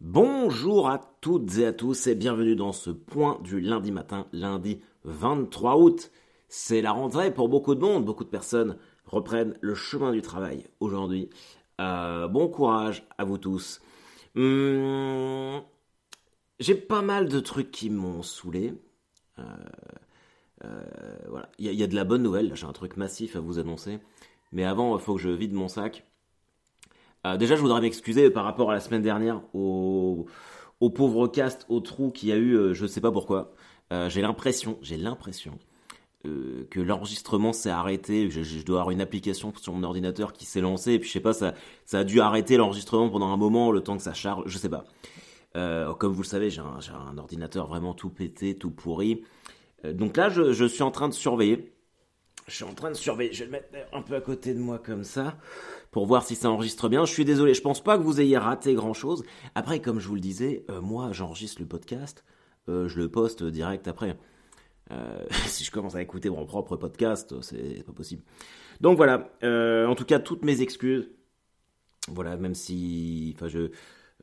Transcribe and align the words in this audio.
Bonjour 0.00 0.88
à 0.88 1.00
toutes 1.20 1.58
et 1.58 1.66
à 1.66 1.72
tous 1.72 2.06
et 2.06 2.14
bienvenue 2.14 2.54
dans 2.54 2.70
ce 2.70 2.90
point 2.90 3.40
du 3.42 3.58
lundi 3.58 3.90
matin, 3.90 4.28
lundi 4.32 4.80
23 5.02 5.76
août. 5.76 6.12
C'est 6.48 6.80
la 6.80 6.92
rentrée 6.92 7.34
pour 7.34 7.48
beaucoup 7.48 7.74
de 7.74 7.80
monde, 7.80 8.04
beaucoup 8.04 8.22
de 8.22 8.28
personnes 8.28 8.78
reprennent 9.06 9.58
le 9.60 9.74
chemin 9.74 10.12
du 10.12 10.22
travail 10.22 10.68
aujourd'hui. 10.78 11.30
Euh, 11.80 12.28
bon 12.28 12.46
courage 12.46 13.08
à 13.18 13.24
vous 13.24 13.38
tous. 13.38 13.80
Hum, 14.36 15.62
j'ai 16.60 16.76
pas 16.76 17.02
mal 17.02 17.28
de 17.28 17.40
trucs 17.40 17.72
qui 17.72 17.90
m'ont 17.90 18.22
saoulé. 18.22 18.74
Euh, 19.40 19.42
euh, 20.64 21.42
il 21.58 21.72
y, 21.72 21.74
y, 21.74 21.82
a 21.82 21.88
de 21.88 21.96
la 21.96 22.04
bonne 22.04 22.22
nouvelle. 22.22 22.54
J'ai 22.54 22.66
un 22.66 22.72
truc 22.72 22.96
massif 22.96 23.34
à 23.34 23.40
vous 23.40 23.58
annoncer. 23.58 23.98
Mais 24.52 24.64
avant, 24.64 24.96
il 24.96 25.02
faut 25.02 25.16
que 25.16 25.20
je 25.20 25.30
vide 25.30 25.54
mon 25.54 25.66
sac. 25.66 26.07
Euh, 27.28 27.36
déjà, 27.36 27.56
je 27.56 27.60
voudrais 27.60 27.80
m'excuser 27.80 28.30
par 28.30 28.44
rapport 28.44 28.70
à 28.70 28.74
la 28.74 28.80
semaine 28.80 29.02
dernière 29.02 29.40
au, 29.54 30.26
au 30.80 30.90
pauvre 30.90 31.28
cast, 31.28 31.66
au 31.68 31.80
trou 31.80 32.10
qui 32.10 32.32
a 32.32 32.36
eu, 32.36 32.54
euh, 32.54 32.74
je 32.74 32.86
sais 32.86 33.00
pas 33.00 33.12
pourquoi. 33.12 33.52
Euh, 33.92 34.08
j'ai 34.08 34.22
l'impression, 34.22 34.78
j'ai 34.82 34.96
l'impression 34.96 35.58
que 36.70 36.80
l'enregistrement 36.80 37.54
s'est 37.54 37.70
arrêté. 37.70 38.28
Je, 38.28 38.62
dois 38.62 38.80
avoir 38.80 38.90
une 38.90 39.00
application 39.00 39.50
sur 39.56 39.72
mon 39.72 39.82
ordinateur 39.82 40.34
qui 40.34 40.44
s'est 40.44 40.60
lancée 40.60 40.92
et 40.92 40.98
puis 40.98 41.08
je 41.08 41.14
sais 41.14 41.20
pas, 41.20 41.32
ça, 41.32 41.54
a 41.92 42.04
dû 42.04 42.20
arrêter 42.20 42.58
l'enregistrement 42.58 43.08
pendant 43.08 43.32
un 43.32 43.38
moment, 43.38 43.70
le 43.70 43.80
temps 43.80 43.96
que 43.96 44.02
ça 44.02 44.12
charge, 44.12 44.42
je 44.44 44.58
sais 44.58 44.68
pas. 44.68 44.84
comme 45.54 46.12
vous 46.12 46.22
le 46.22 46.26
savez, 46.26 46.50
j'ai 46.50 46.60
un, 46.60 47.16
ordinateur 47.16 47.66
vraiment 47.66 47.94
tout 47.94 48.10
pété, 48.10 48.56
tout 48.56 48.70
pourri. 48.70 49.22
donc 49.84 50.18
là, 50.18 50.28
je 50.28 50.64
suis 50.66 50.82
en 50.82 50.90
train 50.90 51.08
de 51.08 51.14
surveiller. 51.14 51.72
Je 52.48 52.54
suis 52.54 52.64
en 52.64 52.74
train 52.74 52.90
de 52.90 52.96
surveiller. 52.96 53.32
Je 53.32 53.40
vais 53.40 53.44
le 53.44 53.52
mettre 53.52 53.68
un 53.92 54.00
peu 54.00 54.14
à 54.14 54.20
côté 54.20 54.54
de 54.54 54.58
moi 54.58 54.78
comme 54.78 55.04
ça 55.04 55.36
pour 55.90 56.06
voir 56.06 56.24
si 56.24 56.34
ça 56.34 56.50
enregistre 56.50 56.88
bien. 56.88 57.04
Je 57.04 57.12
suis 57.12 57.26
désolé, 57.26 57.52
je 57.52 57.60
pense 57.60 57.82
pas 57.82 57.98
que 57.98 58.02
vous 58.02 58.20
ayez 58.20 58.38
raté 58.38 58.74
grand 58.74 58.94
chose. 58.94 59.22
Après, 59.54 59.80
comme 59.80 60.00
je 60.00 60.08
vous 60.08 60.14
le 60.14 60.20
disais, 60.20 60.64
euh, 60.70 60.80
moi 60.80 61.12
j'enregistre 61.12 61.60
le 61.60 61.68
podcast, 61.68 62.24
euh, 62.68 62.88
je 62.88 62.98
le 62.98 63.10
poste 63.10 63.44
direct 63.44 63.86
après. 63.86 64.16
Euh, 64.90 65.26
si 65.46 65.62
je 65.62 65.70
commence 65.70 65.94
à 65.94 66.02
écouter 66.02 66.30
mon 66.30 66.46
propre 66.46 66.76
podcast, 66.76 67.38
c'est 67.42 67.84
pas 67.84 67.92
possible. 67.92 68.22
Donc 68.80 68.96
voilà, 68.96 69.30
en 69.42 69.94
tout 69.94 70.06
cas, 70.06 70.18
toutes 70.18 70.44
mes 70.44 70.62
excuses. 70.62 71.10
Voilà, 72.08 72.38
même 72.38 72.54
si. 72.54 73.34
Enfin, 73.36 73.48
je. 73.48 73.70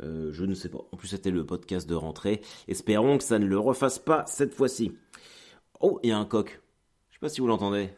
je 0.02 0.46
ne 0.46 0.54
sais 0.56 0.70
pas. 0.70 0.80
En 0.92 0.98
plus, 0.98 1.10
c'était 1.10 1.30
le 1.30 1.46
podcast 1.46 1.88
de 1.88 1.94
rentrée. 1.94 2.42
Espérons 2.68 3.20
que 3.20 3.24
ça 3.24 3.38
ne 3.38 3.46
le 3.46 3.60
refasse 3.60 4.00
pas 4.00 4.26
cette 4.26 4.54
fois-ci. 4.54 4.94
Oh, 5.80 6.00
il 6.02 6.10
y 6.10 6.14
a 6.14 6.18
un 6.18 6.26
coq. 6.26 6.62
Je 7.10 7.16
sais 7.16 7.20
pas 7.20 7.30
si 7.30 7.42
vous 7.42 7.48
l'entendez. 7.48 7.92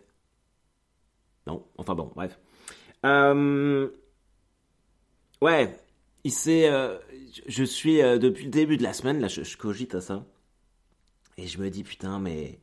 Non, 1.47 1.65
enfin 1.77 1.95
bon, 1.95 2.11
bref. 2.13 2.37
Euh, 3.05 3.89
ouais, 5.41 5.77
il 6.25 6.31
sait, 6.31 6.69
euh, 6.69 6.97
je 7.47 7.63
suis 7.63 8.01
euh, 8.01 8.17
depuis 8.17 8.43
le 8.43 8.51
début 8.51 8.75
de 8.75 8.83
la 8.83 8.91
semaine, 8.91 9.21
là, 9.21 9.29
je, 9.29 9.55
cogite 9.55 9.95
à 9.95 10.01
ça. 10.01 10.25
Et 11.37 11.47
je 11.47 11.57
me 11.59 11.69
dis, 11.69 11.83
putain, 11.83 12.19
mais. 12.19 12.59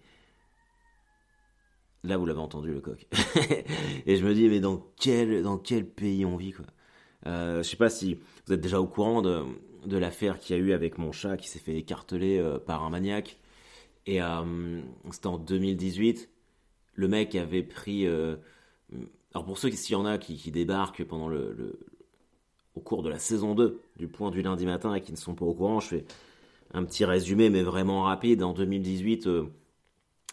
Là, 2.03 2.19
vous 2.19 2.27
l'avez 2.27 2.41
entendu, 2.41 2.75
le 2.75 2.83
coq. 2.83 3.07
et 4.07 4.17
je 4.17 4.27
me 4.27 4.35
dis, 4.35 4.51
mais 4.51 4.61
dans 4.61 4.87
quel, 5.01 5.43
dans 5.43 5.57
quel 5.57 5.89
pays 5.89 6.27
on 6.27 6.37
vit, 6.37 6.53
quoi? 6.53 6.67
Je 7.25 7.63
sais 7.63 7.79
pas 7.79 7.89
si 7.89 8.19
vous 8.47 8.53
êtes 8.53 8.61
déjà 8.61 8.79
au 8.79 8.87
courant 8.87 9.23
de, 9.23 9.43
de 9.87 9.97
l'affaire 9.97 10.39
qu'il 10.39 10.55
y 10.55 10.59
a 10.59 10.63
eu 10.63 10.73
avec 10.75 10.99
mon 10.99 11.11
chat 11.11 11.39
qui 11.39 11.49
s'est 11.49 11.59
fait 11.59 11.75
écarteler 11.75 12.59
par 12.67 12.85
un 12.85 12.91
maniaque. 12.91 13.39
Et 14.05 14.21
c'était 15.11 15.27
en 15.27 15.39
2018. 15.39 16.29
Le 16.93 17.09
mec 17.09 17.35
avait 17.35 17.63
pris 17.63 18.07
alors 19.35 19.45
pour 19.45 19.59
ceux 19.59 19.71
s'il 19.71 19.95
y 19.95 19.97
en 19.97 20.07
a 20.07 20.19
qui, 20.19 20.37
qui 20.37 20.51
débarquent 20.51 21.05
pendant 21.05 21.29
le, 21.29 21.79
au 22.75 22.81
cours 22.81 23.03
de 23.03 23.09
la 23.09 23.19
saison 23.19 23.55
2 23.55 23.81
du 23.97 24.09
point 24.09 24.31
du 24.31 24.43
lundi 24.43 24.67
matin 24.67 24.95
et 24.95 25.01
qui 25.01 25.13
ne 25.13 25.17
sont 25.17 25.35
pas 25.35 25.45
au 25.45 25.55
courant, 25.55 25.81
je 25.81 25.89
fais 25.89 26.05
un 26.73 26.85
petit 26.85 27.05
résumé 27.05 27.51
mais 27.51 27.63
vraiment 27.63 28.03
rapide. 28.03 28.43
En 28.43 28.53
2018, 28.53 29.27
euh, 29.27 29.45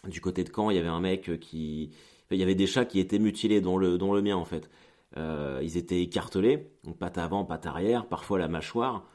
du 0.08 0.20
côté 0.20 0.44
de 0.44 0.50
Caen, 0.54 0.70
il 0.70 0.76
y 0.76 0.80
avait 0.80 0.88
un 0.88 1.00
mec 1.00 1.38
qui... 1.40 1.90
Il 2.30 2.38
y 2.38 2.42
avait 2.42 2.54
des 2.54 2.66
chats 2.66 2.86
qui 2.86 2.98
étaient 2.98 3.18
mutilés, 3.18 3.60
dont 3.60 3.76
le, 3.76 3.98
dont 3.98 4.14
le 4.14 4.22
mien 4.22 4.36
en 4.36 4.46
fait. 4.46 4.70
Euh, 5.18 5.60
ils 5.62 5.76
étaient 5.76 6.00
écartelés, 6.00 6.70
donc 6.84 6.96
patte 6.96 7.18
avant, 7.18 7.44
patte 7.44 7.66
arrière, 7.66 8.06
parfois 8.06 8.38
la 8.38 8.48
mâchoire. 8.48 9.06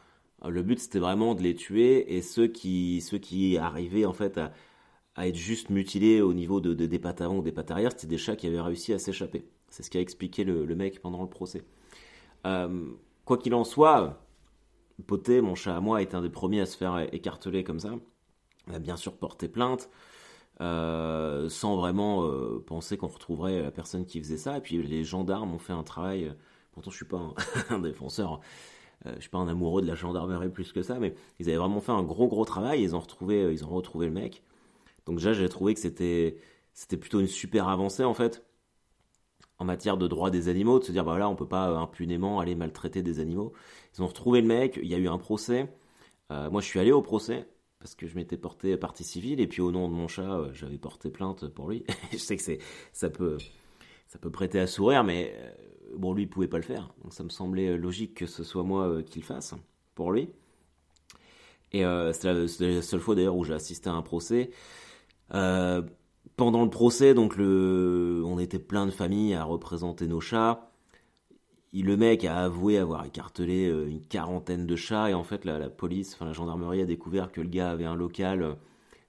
Euh, 0.44 0.50
le 0.50 0.62
but 0.62 0.80
c'était 0.80 1.00
vraiment 1.00 1.34
de 1.34 1.42
les 1.42 1.56
tuer 1.56 2.16
et 2.16 2.22
ceux 2.22 2.48
qui, 2.48 3.02
ceux 3.02 3.18
qui 3.18 3.58
arrivaient 3.58 4.06
en 4.06 4.14
fait 4.14 4.38
à, 4.38 4.52
à 5.18 5.28
être 5.28 5.36
juste 5.36 5.70
mutilés 5.70 6.22
au 6.22 6.34
niveau 6.34 6.62
de, 6.62 6.74
de 6.74 6.86
des 6.86 7.00
pattes 7.00 7.22
avant 7.22 7.38
ou 7.38 7.42
des 7.42 7.52
pattes 7.52 7.72
arrière, 7.72 7.92
c'était 7.92 8.08
des 8.08 8.18
chats 8.18 8.36
qui 8.36 8.48
avaient 8.48 8.62
réussi 8.62 8.94
à 8.94 9.00
s'échapper. 9.00 9.46
C'est 9.70 9.84
ce 9.84 9.90
qu'a 9.90 10.00
expliqué 10.00 10.44
le, 10.44 10.76
mec 10.76 11.02
pendant 11.02 11.22
le 11.22 11.30
procès. 11.30 11.66
Euh, 12.46 12.86
quoi 13.26 13.38
qu'il 13.38 13.54
en 13.54 13.64
soit, 13.64 14.24
Poté, 15.06 15.42
mon 15.42 15.54
chat 15.54 15.76
à 15.76 15.80
moi, 15.80 16.02
est 16.02 16.16
un 16.16 16.22
des 16.22 16.30
premiers 16.30 16.62
à 16.62 16.66
se 16.66 16.76
faire 16.76 17.14
écarteler 17.14 17.64
comme 17.64 17.80
ça. 17.80 17.94
Il 18.68 18.74
a 18.74 18.80
bien 18.80 18.96
sûr 18.96 19.14
porté 19.16 19.48
plainte, 19.48 19.90
euh, 20.60 21.50
sans 21.50 21.76
vraiment 21.76 22.26
euh, 22.26 22.64
penser 22.66 22.98
qu'on 22.98 23.08
retrouverait 23.08 23.62
la 23.62 23.72
personne 23.72 24.06
qui 24.06 24.20
faisait 24.20 24.38
ça. 24.38 24.58
Et 24.58 24.62
puis 24.62 24.82
les 24.82 25.04
gendarmes 25.04 25.54
ont 25.54 25.60
fait 25.60 25.74
un 25.74 25.84
travail. 25.84 26.34
Pourtant, 26.72 26.90
je 26.90 26.96
suis 26.96 27.06
pas 27.06 27.18
un, 27.18 27.34
un 27.76 27.80
défenseur, 27.80 28.40
euh, 29.06 29.14
je 29.16 29.22
suis 29.22 29.30
pas 29.30 29.38
un 29.38 29.48
amoureux 29.48 29.84
de 29.84 29.88
la 29.88 29.96
gendarmerie 29.96 30.50
plus 30.50 30.74
que 30.74 30.82
ça, 30.82 31.00
mais 31.00 31.14
ils 31.40 31.48
avaient 31.48 31.58
vraiment 31.58 31.80
fait 31.80 31.92
un 31.92 32.04
gros 32.04 32.28
gros 32.28 32.46
travail. 32.46 32.82
Ils 32.82 32.96
ont 32.96 33.00
retrouvé, 33.00 33.54
ils 33.54 33.64
ont 33.64 33.70
retrouvé 33.70 34.08
le 34.08 34.14
mec. 34.14 34.44
Donc 35.07 35.18
déjà, 35.18 35.34
j'ai 35.34 35.50
trouvé 35.50 35.73
que 35.73 35.79
c'était 35.79 36.38
c'était 36.73 36.97
plutôt 36.97 37.19
une 37.19 37.28
super 37.28 37.68
avancée 37.69 38.03
en 38.03 38.13
fait 38.13 38.45
en 39.59 39.66
matière 39.66 39.97
de 39.97 40.07
droit 40.07 40.29
des 40.29 40.50
animaux, 40.50 40.79
de 40.79 40.84
se 40.84 40.91
dire 40.91 41.03
bah 41.03 41.18
là 41.18 41.28
on 41.29 41.35
peut 41.35 41.47
pas 41.47 41.69
impunément 41.69 42.40
aller 42.40 42.56
maltraiter 42.56 43.01
des 43.01 43.19
animaux. 43.19 43.53
Ils 43.95 44.03
ont 44.03 44.07
retrouvé 44.07 44.41
le 44.41 44.47
mec, 44.47 44.79
il 44.81 44.88
y 44.88 44.94
a 44.94 44.97
eu 45.00 45.07
un 45.07 45.18
procès. 45.18 45.68
Euh, 46.31 46.50
moi 46.51 46.62
je 46.62 46.68
suis 46.68 46.79
allé 46.79 46.91
au 46.91 47.01
procès 47.01 47.47
parce 47.79 47.95
que 47.95 48.07
je 48.07 48.16
m'étais 48.16 48.38
porté 48.38 48.78
partie 48.78 49.03
civile 49.03 49.40
et 49.40 49.47
puis 49.47 49.62
au 49.62 49.72
nom 49.72 49.88
de 49.88 49.94
mon 49.94 50.07
chat 50.07 50.29
euh, 50.29 50.50
j'avais 50.53 50.78
porté 50.78 51.09
plainte 51.09 51.47
pour 51.47 51.69
lui. 51.69 51.85
je 52.12 52.18
sais 52.18 52.35
que 52.38 52.44
c'est 52.44 52.59
ça 52.94 53.09
peut 53.09 53.38
ça 54.07 54.19
peut 54.19 54.31
prêter 54.31 54.59
à 54.59 54.68
sourire 54.68 55.03
mais 55.03 55.34
euh, 55.38 55.51
bon 55.95 56.13
lui 56.13 56.24
il 56.24 56.29
pouvait 56.29 56.47
pas 56.47 56.57
le 56.57 56.63
faire 56.63 56.94
donc 57.03 57.13
ça 57.13 57.24
me 57.24 57.29
semblait 57.29 57.78
logique 57.78 58.13
que 58.16 58.25
ce 58.25 58.44
soit 58.44 58.63
moi 58.63 58.88
euh, 58.88 59.03
qui 59.03 59.19
le 59.19 59.25
fasse 59.25 59.56
pour 59.95 60.12
lui. 60.12 60.29
Et 61.74 61.84
euh, 61.84 62.13
la, 62.24 62.34
la, 62.34 62.81
seule 62.81 63.00
fois 63.00 63.16
d'ailleurs 63.16 63.35
où 63.35 63.44
j'ai 63.44 63.53
assisté 63.53 63.89
à 63.89 63.94
un 63.94 64.01
procès. 64.01 64.51
Euh, 65.34 65.82
pendant 66.36 66.64
le 66.64 66.70
procès, 66.70 67.14
donc 67.14 67.36
le, 67.38 68.22
on 68.26 68.40
était 68.40 68.60
plein 68.60 68.86
de 68.86 68.92
familles 68.92 69.34
à 69.34 69.44
représenter 69.44 70.08
nos 70.08 70.22
chats. 70.22 70.72
Le 71.74 71.96
mec 71.96 72.26
a 72.26 72.38
avoué 72.44 72.78
avoir 72.78 73.06
écartelé 73.06 73.68
euh, 73.68 73.88
une 73.88 74.02
quarantaine 74.02 74.66
de 74.66 74.76
chats 74.76 75.10
et 75.12 75.14
en 75.14 75.24
fait 75.24 75.46
la, 75.46 75.70
police, 75.70 76.16
enfin 76.16 76.26
la 76.26 76.34
gendarmerie 76.34 76.82
a 76.82 76.86
découvert 76.86 77.32
que 77.32 77.42
le 77.42 77.50
gars 77.50 77.70
avait 77.72 77.86
un 77.86 77.96
local 77.96 78.42
euh, 78.42 78.54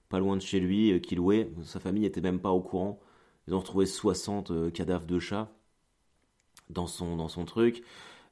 pas 0.09 0.19
loin 0.19 0.35
de 0.35 0.41
chez 0.41 0.59
lui 0.59 0.99
qu'il 1.01 1.17
louait. 1.17 1.51
Sa 1.63 1.79
famille 1.79 2.03
n'était 2.03 2.21
même 2.21 2.39
pas 2.39 2.51
au 2.51 2.61
courant. 2.61 2.99
Ils 3.47 3.55
ont 3.55 3.59
retrouvé 3.59 3.85
60 3.85 4.71
cadavres 4.73 5.05
de 5.05 5.19
chats 5.19 5.49
dans 6.69 6.87
son, 6.87 7.15
dans 7.15 7.27
son 7.27 7.45
truc. 7.45 7.83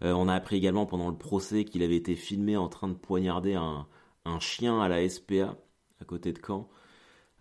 On 0.01 0.27
a 0.27 0.33
appris 0.33 0.57
également 0.57 0.85
pendant 0.85 1.09
le 1.09 1.17
procès 1.17 1.65
qu'il 1.65 1.81
avait 1.83 1.95
été 1.95 2.15
filmé 2.15 2.55
en 2.57 2.67
train 2.67 2.87
de 2.87 2.93
poignarder 2.93 3.55
un, 3.55 3.87
un 4.25 4.39
chien 4.39 4.79
à 4.81 4.87
la 4.87 5.07
SPA 5.07 5.55
à 6.01 6.05
côté 6.05 6.33
de 6.33 6.39
Caen. 6.45 6.69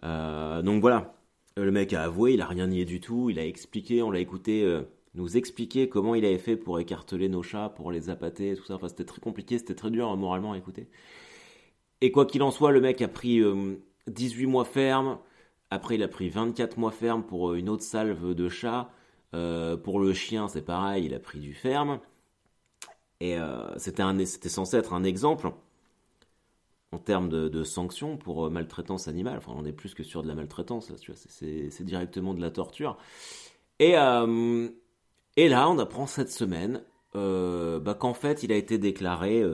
Euh, 0.05 0.63
donc 0.63 0.81
voilà, 0.81 1.15
le 1.57 1.71
mec 1.71 1.93
a 1.93 2.03
avoué, 2.05 2.35
il 2.35 2.41
a 2.41 2.47
rien 2.47 2.67
nié 2.67 2.85
du 2.85 3.01
tout, 3.01 3.31
il 3.31 3.39
a 3.39 3.47
expliqué, 3.47 4.03
on 4.03 4.11
l'a 4.11 4.21
écouté 4.21 4.65
euh, 4.65 4.83
nous 5.15 5.37
expliquer 5.37 5.89
comment 5.89 6.15
il 6.15 6.25
avait 6.25 6.39
fait 6.39 6.57
pour 6.57 6.79
écarteler 6.79 7.29
nos 7.29 7.43
chats, 7.43 7.71
pour 7.71 7.91
les 7.91 8.11
appâter, 8.11 8.55
tout 8.55 8.65
ça. 8.65 8.75
Enfin, 8.75 8.89
c'était 8.89 9.05
très 9.05 9.21
compliqué, 9.21 9.59
c'était 9.59 9.75
très 9.75 9.91
dur 9.91 10.09
hein, 10.09 10.17
moralement 10.17 10.53
à 10.53 10.59
écouter. 10.59 10.89
Et 12.01 12.13
quoi 12.13 12.27
qu'il 12.27 12.43
en 12.43 12.51
soit, 12.51 12.73
le 12.73 12.81
mec 12.81 13.01
a 13.03 13.09
pris 13.09 13.41
euh, 13.41 13.77
18 14.09 14.47
mois 14.47 14.65
ferme. 14.65 15.19
Après, 15.71 15.97
il 15.97 16.03
a 16.03 16.09
pris 16.09 16.29
24 16.29 16.79
mois 16.79 16.93
ferme 16.93 17.25
pour 17.25 17.51
euh, 17.51 17.57
une 17.57 17.69
autre 17.69 17.83
salve 17.83 18.35
de 18.35 18.49
chat. 18.49 18.91
Euh, 19.35 19.77
pour 19.77 20.01
le 20.01 20.13
chien, 20.13 20.49
c'est 20.49 20.63
pareil, 20.63 21.07
il 21.07 21.15
a 21.15 21.19
pris 21.21 21.41
du 21.41 21.55
ferme. 21.55 22.01
Et 23.21 23.39
euh, 23.39 23.79
c'était 23.79 24.49
censé 24.49 24.77
être 24.77 24.93
un 24.93 25.05
exemple 25.05 25.53
en 26.97 26.99
termes 26.99 27.29
de, 27.29 27.63
sanctions 27.63 28.17
pour 28.17 28.47
euh, 28.47 28.51
maltraitance 28.51 29.07
animale. 29.07 29.37
Enfin, 29.37 29.53
on 29.55 29.67
est 29.67 29.73
plus 29.73 29.93
que 29.93 30.03
sur 30.03 30.23
de 30.23 30.29
la 30.29 30.35
maltraitance, 30.35 30.91
c'est 30.97 31.85
directement 31.85 32.33
de 32.33 32.41
la 32.41 32.51
torture. 32.51 32.97
Et, 33.79 33.99
euh, 33.99 34.69
là, 35.37 35.69
on 35.69 35.79
apprend 35.79 36.07
cette 36.07 36.31
semaine 36.31 36.83
euh, 37.15 37.79
bah, 37.79 37.93
qu'en 37.93 38.15
fait, 38.15 38.43
il 38.43 38.51
a 38.51 38.57
été 38.57 38.79
déclaré 38.79 39.45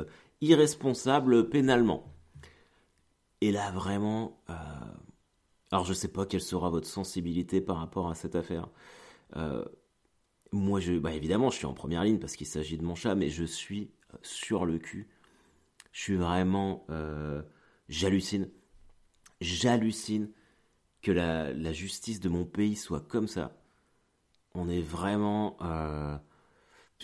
irresponsable 0.40 1.48
pénalement. 1.48 2.14
Et 3.40 3.50
là, 3.50 3.72
vraiment... 3.72 4.40
Alors, 5.72 5.84
je 5.84 5.94
sais 5.94 6.12
pas 6.12 6.26
quelle 6.26 6.42
sera 6.42 6.70
votre 6.70 6.86
sensibilité 6.86 7.60
par 7.60 7.78
rapport 7.78 8.08
à 8.08 8.14
cette 8.14 8.36
affaire. 8.36 8.68
Moi, 10.52 10.80
bah, 11.00 11.12
évidemment, 11.12 11.50
je 11.50 11.56
suis 11.56 11.66
en 11.66 11.74
première 11.74 12.04
ligne 12.04 12.20
parce 12.20 12.36
qu'il 12.36 12.46
s'agit 12.46 12.78
de 12.78 12.84
mon 12.84 12.94
chat, 12.94 13.16
mais 13.16 13.30
je 13.30 13.44
suis 13.44 13.90
sur 14.22 14.64
le 14.64 14.78
cul 14.78 15.08
je 15.92 16.00
suis 16.00 16.16
vraiment. 16.16 16.84
Euh, 16.90 17.42
J'hallucine. 17.88 18.48
J'hallucine 19.40 20.30
que 21.02 21.12
la, 21.12 21.72
justice 21.72 22.20
de 22.20 22.28
mon 22.28 22.44
pays 22.44 22.76
soit 22.76 23.00
comme 23.00 23.28
ça. 23.28 23.56
On 24.54 24.68
est 24.68 24.80
vraiment. 24.80 25.56
Euh, 25.62 26.16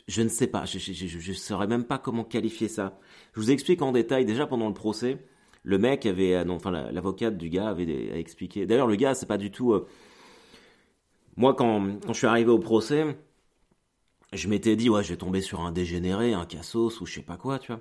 je 0.07 0.23
ne 0.23 0.29
sais 0.29 0.47
pas, 0.47 0.65
je 0.65 0.79
ne 1.31 1.35
saurais 1.35 1.67
même 1.67 1.85
pas 1.85 1.99
comment 1.99 2.25
qualifier 2.25 2.69
ça. 2.69 2.99
Je 3.35 3.41
vous 3.41 3.51
explique 3.51 3.83
en 3.83 3.93
détail, 3.93 4.25
déjà 4.25 4.47
pendant 4.47 4.69
le 4.69 4.75
procès, 4.75 5.19
le 5.65 5.79
mec 5.79 6.07
avait, 6.07 6.35
euh, 6.35 6.49
enfin 6.49 6.71
l'avocate 6.71 7.37
du 7.37 7.51
gars 7.51 7.69
avait 7.69 8.19
expliqué. 8.19 8.67
D'ailleurs, 8.67 8.87
le 8.87 8.97
gars, 8.97 9.15
c'est 9.15 9.27
pas 9.27 9.39
du 9.39 9.51
tout. 9.51 9.73
Euh, 9.73 9.87
moi, 11.37 11.55
quand, 11.55 12.01
quand 12.01 12.13
je 12.13 12.19
suis 12.19 12.27
arrivé 12.27 12.51
au 12.51 12.59
procès, 12.59 13.17
je 14.33 14.49
m'étais 14.49 14.77
dit, 14.77 14.89
ouais, 14.91 15.03
je 15.03 15.11
vais 15.11 15.17
tomber 15.17 15.41
sur 15.41 15.61
un 15.61 15.73
dégénéré, 15.73 16.33
un 16.33 16.47
cassos 16.47 17.01
ou 17.01 17.07
je 17.07 17.15
sais 17.15 17.23
pas 17.23 17.37
quoi, 17.37 17.59
tu 17.59 17.73
vois. 17.73 17.81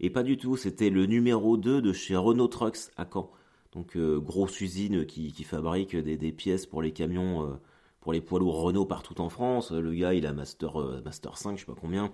Et 0.00 0.10
pas 0.10 0.22
du 0.22 0.36
tout, 0.36 0.56
c'était 0.56 0.90
le 0.90 1.06
numéro 1.06 1.56
2 1.56 1.82
de 1.82 1.92
chez 1.92 2.16
Renault 2.16 2.48
Trucks 2.48 2.90
à 2.96 3.06
Caen. 3.12 3.30
Donc, 3.72 3.96
euh, 3.96 4.18
grosse 4.18 4.60
usine 4.60 5.06
qui, 5.06 5.30
fabrique 5.44 5.94
des, 5.96 6.32
pièces 6.32 6.66
pour 6.66 6.82
les 6.82 6.92
camions 6.92 7.58
pour 8.00 8.12
les 8.12 8.20
poids 8.20 8.38
lourds 8.38 8.62
Renault 8.62 8.86
partout 8.86 9.20
en 9.20 9.28
France. 9.28 9.70
Le 9.70 9.92
gars, 9.92 10.14
il 10.14 10.26
a 10.26 10.32
Master, 10.32 10.80
euh, 10.80 11.02
Master 11.04 11.36
5, 11.36 11.56
je 11.56 11.60
sais 11.60 11.66
pas 11.66 11.78
combien. 11.78 12.12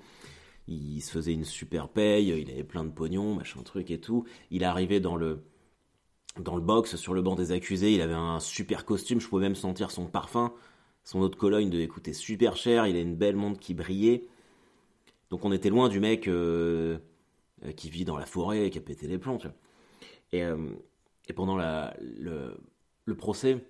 Il 0.67 1.01
se 1.03 1.11
faisait 1.11 1.33
une 1.33 1.45
super 1.45 1.89
paye, 1.89 2.29
il 2.31 2.51
avait 2.51 2.65
plein 2.65 2.85
de 2.85 2.91
pognon, 2.91 3.35
machin 3.35 3.63
truc 3.63 3.91
et 3.91 4.01
tout. 4.01 4.25
Il 4.51 4.65
arrivé 4.65 4.99
dans 4.99 5.17
le, 5.17 5.45
dans 6.41 6.57
le 6.57 6.63
box, 6.63 6.97
sur 6.97 7.13
le 7.13 7.21
banc 7.21 7.35
des 7.35 7.53
accusés, 7.53 7.95
il 7.95 8.01
avait 8.01 8.15
un 8.15 8.41
super 8.41 8.85
costume, 8.87 9.21
je 9.21 9.29
pouvais 9.29 9.43
même 9.43 9.55
sentir 9.55 9.91
son 9.91 10.07
parfum. 10.07 10.53
Son 11.05 11.21
autre 11.21 11.37
cologne 11.37 11.69
devait 11.69 11.87
coûter 11.87 12.15
super 12.15 12.57
cher, 12.57 12.87
il 12.87 12.97
a 12.97 13.01
une 13.01 13.15
belle 13.15 13.37
montre 13.37 13.61
qui 13.61 13.75
brillait. 13.75 14.27
Donc 15.29 15.45
on 15.45 15.53
était 15.53 15.69
loin 15.69 15.91
du 15.91 16.01
mec 16.01 16.29
euh, 16.29 16.99
euh, 17.65 17.73
qui 17.73 17.91
vit 17.91 18.05
dans 18.05 18.17
la 18.17 18.27
forêt, 18.27 18.71
qui 18.71 18.79
a 18.79 18.81
pété 18.81 19.07
les 19.07 19.19
plombs, 19.19 19.37
vois. 19.37 19.53
Et, 20.33 20.43
et 21.29 21.33
pendant 21.33 21.57
le, 21.57 23.15
procès, 23.17 23.65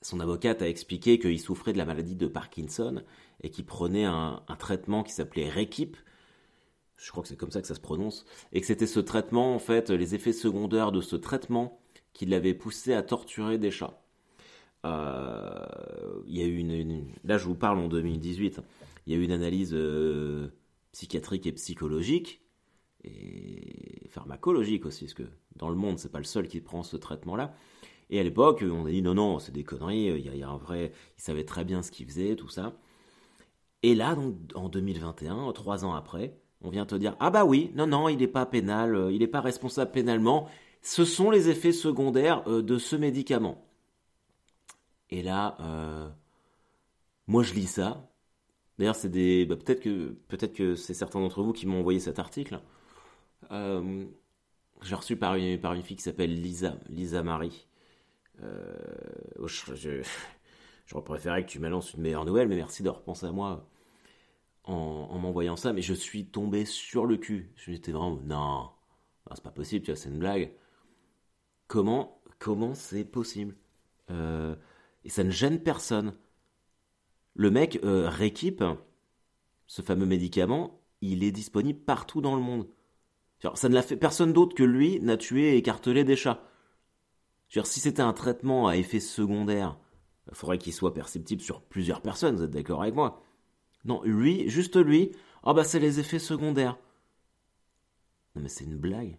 son 0.00 0.20
avocate 0.20 0.62
a 0.62 0.68
expliqué 0.68 1.18
qu'il 1.18 1.40
souffrait 1.40 1.72
de 1.72 1.78
la 1.78 1.84
maladie 1.84 2.14
de 2.14 2.28
Parkinson 2.28 3.02
et 3.42 3.50
qu'il 3.50 3.66
prenait 3.66 4.04
un, 4.04 4.42
traitement 4.58 5.02
qui 5.02 5.12
s'appelait 5.12 5.48
Rekip. 5.48 5.96
Je 6.96 7.10
crois 7.10 7.22
que 7.22 7.28
c'est 7.28 7.36
comme 7.36 7.50
ça 7.50 7.60
que 7.60 7.66
ça 7.66 7.74
se 7.74 7.80
prononce. 7.80 8.24
Et 8.52 8.60
que 8.60 8.66
c'était 8.66 8.86
ce 8.86 9.00
traitement, 9.00 9.54
en 9.54 9.58
fait, 9.58 9.90
les 9.90 10.14
effets 10.14 10.32
secondaires 10.32 10.92
de 10.92 11.00
ce 11.00 11.16
traitement 11.16 11.80
qui 12.12 12.26
l'avait 12.26 12.54
poussé 12.54 12.92
à 12.94 13.02
torturer 13.02 13.58
des 13.58 13.70
chats. 13.70 14.00
Euh, 14.84 16.22
il 16.26 16.36
y 16.36 16.42
a 16.42 16.46
eu 16.46 16.56
une, 16.56 17.12
Là, 17.24 17.38
je 17.38 17.44
vous 17.44 17.54
parle 17.54 17.78
en 17.78 17.88
2018. 17.88 18.60
Il 19.06 19.12
y 19.12 19.16
a 19.16 19.18
eu 19.18 19.24
une 19.24 19.32
analyse 19.32 19.72
euh, 19.74 20.48
psychiatrique 20.92 21.46
et 21.46 21.52
psychologique 21.52 22.42
et 23.04 24.08
pharmacologique 24.08 24.86
aussi, 24.86 25.04
parce 25.04 25.14
que 25.14 25.28
dans 25.56 25.68
le 25.68 25.76
monde, 25.76 25.98
c'est 25.98 26.10
pas 26.10 26.18
le 26.18 26.24
seul 26.24 26.48
qui 26.48 26.60
prend 26.60 26.82
ce 26.82 26.96
traitement-là. 26.96 27.54
Et 28.10 28.18
à 28.18 28.22
l'époque, 28.22 28.64
on 28.68 28.86
a 28.86 28.90
dit 28.90 29.02
non, 29.02 29.14
non, 29.14 29.38
c'est 29.38 29.52
des 29.52 29.64
conneries, 29.64 30.06
il 30.06 30.36
y, 30.36 30.42
a, 30.42 30.48
un 30.48 30.56
vrai. 30.56 30.92
Il 31.18 31.22
savait 31.22 31.44
très 31.44 31.64
bien 31.64 31.82
ce 31.82 31.90
qu'il 31.90 32.06
faisait, 32.06 32.36
tout 32.36 32.48
ça. 32.48 32.74
Et 33.82 33.94
là, 33.94 34.14
donc, 34.14 34.34
en 34.54 34.68
2021, 34.68 35.52
trois 35.52 35.84
ans 35.84 35.94
après, 35.94 36.36
on 36.62 36.70
vient 36.70 36.86
te 36.86 36.94
dire 36.94 37.16
ah 37.20 37.30
bah 37.30 37.44
oui, 37.44 37.70
non, 37.74 37.86
non, 37.86 38.08
il 38.08 38.18
n'est 38.18 38.26
pas 38.26 38.46
pénal, 38.46 38.94
euh, 38.94 39.12
il 39.12 39.20
n'est 39.20 39.26
pas 39.26 39.40
responsable 39.40 39.92
pénalement. 39.92 40.48
Ce 40.82 41.04
sont 41.04 41.30
les 41.30 41.48
effets 41.48 41.72
secondaires 41.72 42.42
euh, 42.48 42.62
de 42.62 42.78
ce 42.78 42.96
médicament. 42.96 43.64
Et 45.10 45.22
là, 45.22 45.56
euh, 45.60 46.08
moi 47.26 47.42
je 47.42 47.54
lis 47.54 47.66
ça. 47.66 48.07
D'ailleurs, 48.78 48.96
c'est 48.96 49.08
des. 49.10 49.46
Bah, 49.46 49.56
peut-être 49.56 49.80
que 49.80 50.10
peut-être 50.28 50.54
que 50.54 50.74
c'est 50.74 50.94
certains 50.94 51.20
d'entre 51.20 51.42
vous 51.42 51.52
qui 51.52 51.66
m'ont 51.66 51.80
envoyé 51.80 52.00
cet 52.00 52.18
article. 52.18 52.60
J'ai 54.82 54.94
reçu 54.94 55.16
par 55.16 55.34
une, 55.34 55.44
une 55.44 55.82
fille 55.82 55.96
qui 55.96 56.02
s'appelle 56.02 56.32
Lisa, 56.40 56.76
Lisa 56.88 57.22
Marie. 57.22 57.66
Euh, 58.42 58.76
je, 59.46 60.02
j'aurais 60.86 61.04
préféré 61.04 61.44
que 61.44 61.50
tu 61.50 61.58
m'annonces 61.60 61.94
une 61.94 62.02
meilleure 62.02 62.24
nouvelle, 62.24 62.48
mais 62.48 62.56
merci 62.56 62.82
de 62.82 62.90
repenser 62.90 63.26
à 63.26 63.32
moi 63.32 63.68
en, 64.64 65.18
m'envoyant 65.18 65.56
ça. 65.56 65.72
Mais 65.72 65.82
je 65.82 65.94
suis 65.94 66.26
tombé 66.26 66.64
sur 66.64 67.06
le 67.06 67.16
cul. 67.16 67.52
J'étais 67.56 67.92
vraiment, 67.92 68.20
non, 68.24 68.70
c'est 69.34 69.42
pas 69.44 69.50
possible, 69.50 69.84
tu 69.84 69.92
vois, 69.92 70.00
c'est 70.00 70.10
une 70.10 70.18
blague. 70.18 70.52
Comment, 71.66 72.20
comment 72.38 72.74
c'est 72.74 73.04
possible? 73.04 73.54
Euh, 74.10 74.56
Et 75.04 75.10
ça 75.10 75.24
ne 75.24 75.30
gêne 75.30 75.62
personne. 75.62 76.14
Le 77.38 77.50
mec 77.50 77.78
euh, 77.84 78.10
ce 79.66 79.82
fameux 79.82 80.06
médicament, 80.06 80.82
il 81.00 81.22
est 81.22 81.30
disponible 81.30 81.78
partout 81.78 82.20
dans 82.20 82.34
le 82.34 82.42
monde. 82.42 82.68
ça 83.54 83.68
ne 83.68 83.74
l'a 83.74 83.82
fait 83.82 83.96
personne 83.96 84.32
d'autre 84.32 84.56
que 84.56 84.64
lui 84.64 85.00
n'a 85.00 85.16
tué 85.16 85.54
et 85.54 85.56
écartelé 85.56 86.02
des 86.02 86.16
chats 86.16 86.42
si 87.64 87.80
c'était 87.80 88.02
un 88.02 88.12
traitement 88.12 88.66
à 88.66 88.76
effet 88.76 89.00
secondaire, 89.00 89.78
il 90.28 90.34
faudrait 90.34 90.58
qu'il 90.58 90.72
soit 90.72 90.94
perceptible 90.94 91.40
sur 91.40 91.62
plusieurs 91.62 92.02
personnes, 92.02 92.36
vous 92.36 92.42
êtes 92.42 92.50
d'accord 92.50 92.82
avec 92.82 92.94
moi? 92.94 93.22
Non, 93.84 94.02
lui, 94.02 94.48
juste 94.50 94.76
lui, 94.76 95.12
oh 95.44 95.54
bah 95.54 95.64
c'est 95.64 95.78
les 95.78 96.00
effets 96.00 96.18
secondaires. 96.18 96.76
Non 98.34 98.42
mais 98.42 98.48
c'est 98.48 98.64
une 98.64 98.76
blague. 98.76 99.18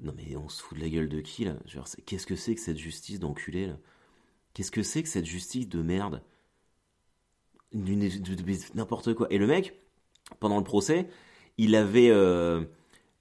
Non 0.00 0.12
mais 0.16 0.36
on 0.36 0.48
se 0.48 0.60
fout 0.62 0.76
de 0.76 0.82
la 0.82 0.90
gueule 0.90 1.08
de 1.08 1.20
qui 1.20 1.44
là? 1.44 1.56
Qu'est-ce 2.04 2.26
que 2.26 2.36
c'est 2.36 2.56
que 2.56 2.60
cette 2.60 2.76
justice 2.76 3.20
d'enculé 3.20 3.68
là? 3.68 3.78
Qu'est-ce 4.52 4.72
que 4.72 4.82
c'est 4.82 5.02
que 5.02 5.08
cette 5.08 5.24
justice 5.24 5.68
de 5.68 5.80
merde? 5.80 6.22
N'importe 7.74 9.14
quoi. 9.14 9.26
Et 9.30 9.38
le 9.38 9.46
mec, 9.46 9.74
pendant 10.40 10.58
le 10.58 10.64
procès, 10.64 11.08
il 11.58 11.74
avait 11.74 12.10
euh, 12.10 12.64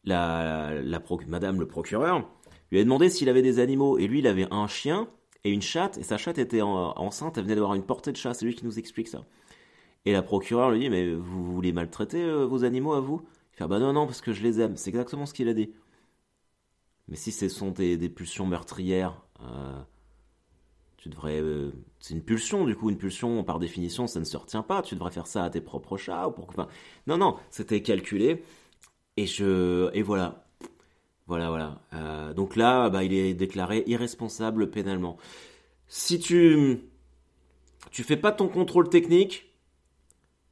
la, 0.04 0.82
la, 0.82 1.02
madame 1.28 1.60
le 1.60 1.68
procureur, 1.68 2.30
lui 2.72 2.80
a 2.80 2.84
demandé 2.84 3.10
s'il 3.10 3.30
avait 3.30 3.42
des 3.42 3.60
animaux. 3.60 3.98
Et 3.98 4.08
lui, 4.08 4.20
il 4.20 4.28
avait 4.28 4.48
un 4.52 4.68
chien 4.68 5.08
et 5.44 5.52
une 5.52 5.62
chatte. 5.62 5.98
Et 5.98 6.04
sa 6.04 6.18
chatte 6.18 6.38
était 6.38 6.62
enceinte, 6.62 7.38
elle 7.38 7.44
venait 7.44 7.56
d'avoir 7.56 7.76
une 7.76 7.84
portée 7.84 8.12
de 8.12 8.18
chat. 8.18 8.34
C'est 8.34 8.46
lui 8.46 8.56
qui 8.56 8.66
nous 8.66 8.80
explique 8.80 9.08
ça. 9.08 9.26
Et 10.06 10.14
la 10.14 10.22
procureure 10.22 10.72
lui 10.72 10.80
dit 10.80 10.90
Mais 10.90 11.14
vous 11.14 11.54
voulez 11.54 11.74
maltraiter 11.74 12.24
euh, 12.24 12.46
vos 12.46 12.64
animaux 12.64 12.94
à 12.94 13.02
vous? 13.02 13.22
Il 13.54 13.58
fait 13.58 13.68
Bah 13.68 13.80
non, 13.80 13.94
non, 13.94 14.06
parce 14.06 14.22
que 14.22 14.34
je 14.34 14.42
les 14.42 14.60
aime. 14.62 14.78
C'est 14.78 14.90
exactement 14.90 15.26
ce 15.26 15.34
qu'il 15.34 15.50
a 15.50 15.54
dit. 15.54 15.72
Mais 17.08 17.18
si 17.18 17.32
ce 17.32 17.50
sont 17.50 17.72
des, 17.72 18.10
pulsions 18.10 18.48
meurtrières, 18.48 19.22
euh, 19.42 19.82
tu 21.02 21.10
devrais. 21.10 21.42
Euh, 21.42 21.72
c'est 22.00 22.14
une 22.14 22.22
pulsion, 22.22 22.64
du 22.66 22.76
coup. 22.76 22.90
Une 22.90 22.98
pulsion, 22.98 23.44
par 23.44 23.60
définition, 23.60 24.08
ça 24.08 24.20
ne 24.20 24.26
se 24.26 24.38
retient 24.38 24.62
pas. 24.62 24.84
Tu 24.84 24.96
devrais 24.96 25.12
faire 25.12 25.28
ça 25.28 25.44
à 25.44 25.50
tes 25.50 25.60
propres 25.60 25.98
chats. 25.98 26.28
Ou 26.28 26.32
pour... 26.32 26.54
non, 27.08 27.18
non, 27.18 27.38
c'était 27.50 27.82
calculé. 27.82 28.44
Et, 29.18 29.26
je, 29.26 29.90
et 29.94 30.04
voilà. 30.04 30.46
Voilà, 31.26 31.50
voilà. 31.50 31.82
Euh, 31.94 32.34
donc 32.34 32.56
là, 32.56 32.90
bah, 32.90 33.04
il 33.04 33.14
est 33.14 33.34
déclaré 33.34 33.84
irresponsable 33.88 34.70
pénalement. 34.70 35.18
Si 35.88 36.20
tu 36.20 36.80
tu 37.90 38.04
fais 38.04 38.18
pas 38.18 38.32
ton 38.32 38.48
contrôle 38.48 38.90
technique, 38.90 39.52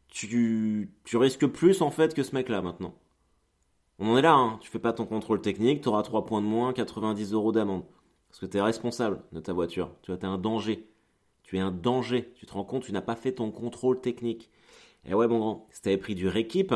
tu, 0.07 0.91
tu 1.05 1.17
risques 1.17 1.45
plus 1.47 1.81
en 1.81 1.91
fait 1.91 2.13
que 2.15 2.23
ce 2.23 2.35
mec-là 2.35 2.61
maintenant. 2.61 2.95
On 3.99 4.09
en 4.13 4.17
est 4.17 4.21
là, 4.21 4.33
hein. 4.33 4.57
tu 4.61 4.69
fais 4.69 4.79
pas 4.79 4.93
ton 4.93 5.05
contrôle 5.05 5.41
technique, 5.41 5.81
tu 5.81 5.89
auras 5.89 6.03
3 6.03 6.25
points 6.25 6.41
de 6.41 6.47
moins, 6.47 6.73
90 6.73 7.33
euros 7.33 7.51
d'amende. 7.51 7.83
Parce 8.29 8.39
que 8.39 8.45
tu 8.45 8.57
es 8.57 8.61
responsable 8.61 9.21
de 9.31 9.39
ta 9.39 9.53
voiture. 9.53 9.91
Tu 10.01 10.11
vois, 10.11 10.17
tu 10.17 10.25
es 10.25 10.29
un 10.29 10.37
danger. 10.37 10.87
Tu 11.43 11.57
es 11.57 11.59
un 11.59 11.71
danger. 11.71 12.31
Tu 12.35 12.45
te 12.45 12.53
rends 12.53 12.63
compte, 12.63 12.83
tu 12.83 12.91
n'as 12.91 13.01
pas 13.01 13.15
fait 13.15 13.33
ton 13.33 13.51
contrôle 13.51 13.99
technique. 13.99 14.49
Et 15.05 15.13
ouais, 15.13 15.27
mon 15.27 15.39
grand, 15.39 15.67
si 15.71 15.81
tu 15.81 15.89
avais 15.89 15.97
pris 15.97 16.15
du 16.15 16.27
rééquipe, 16.27 16.73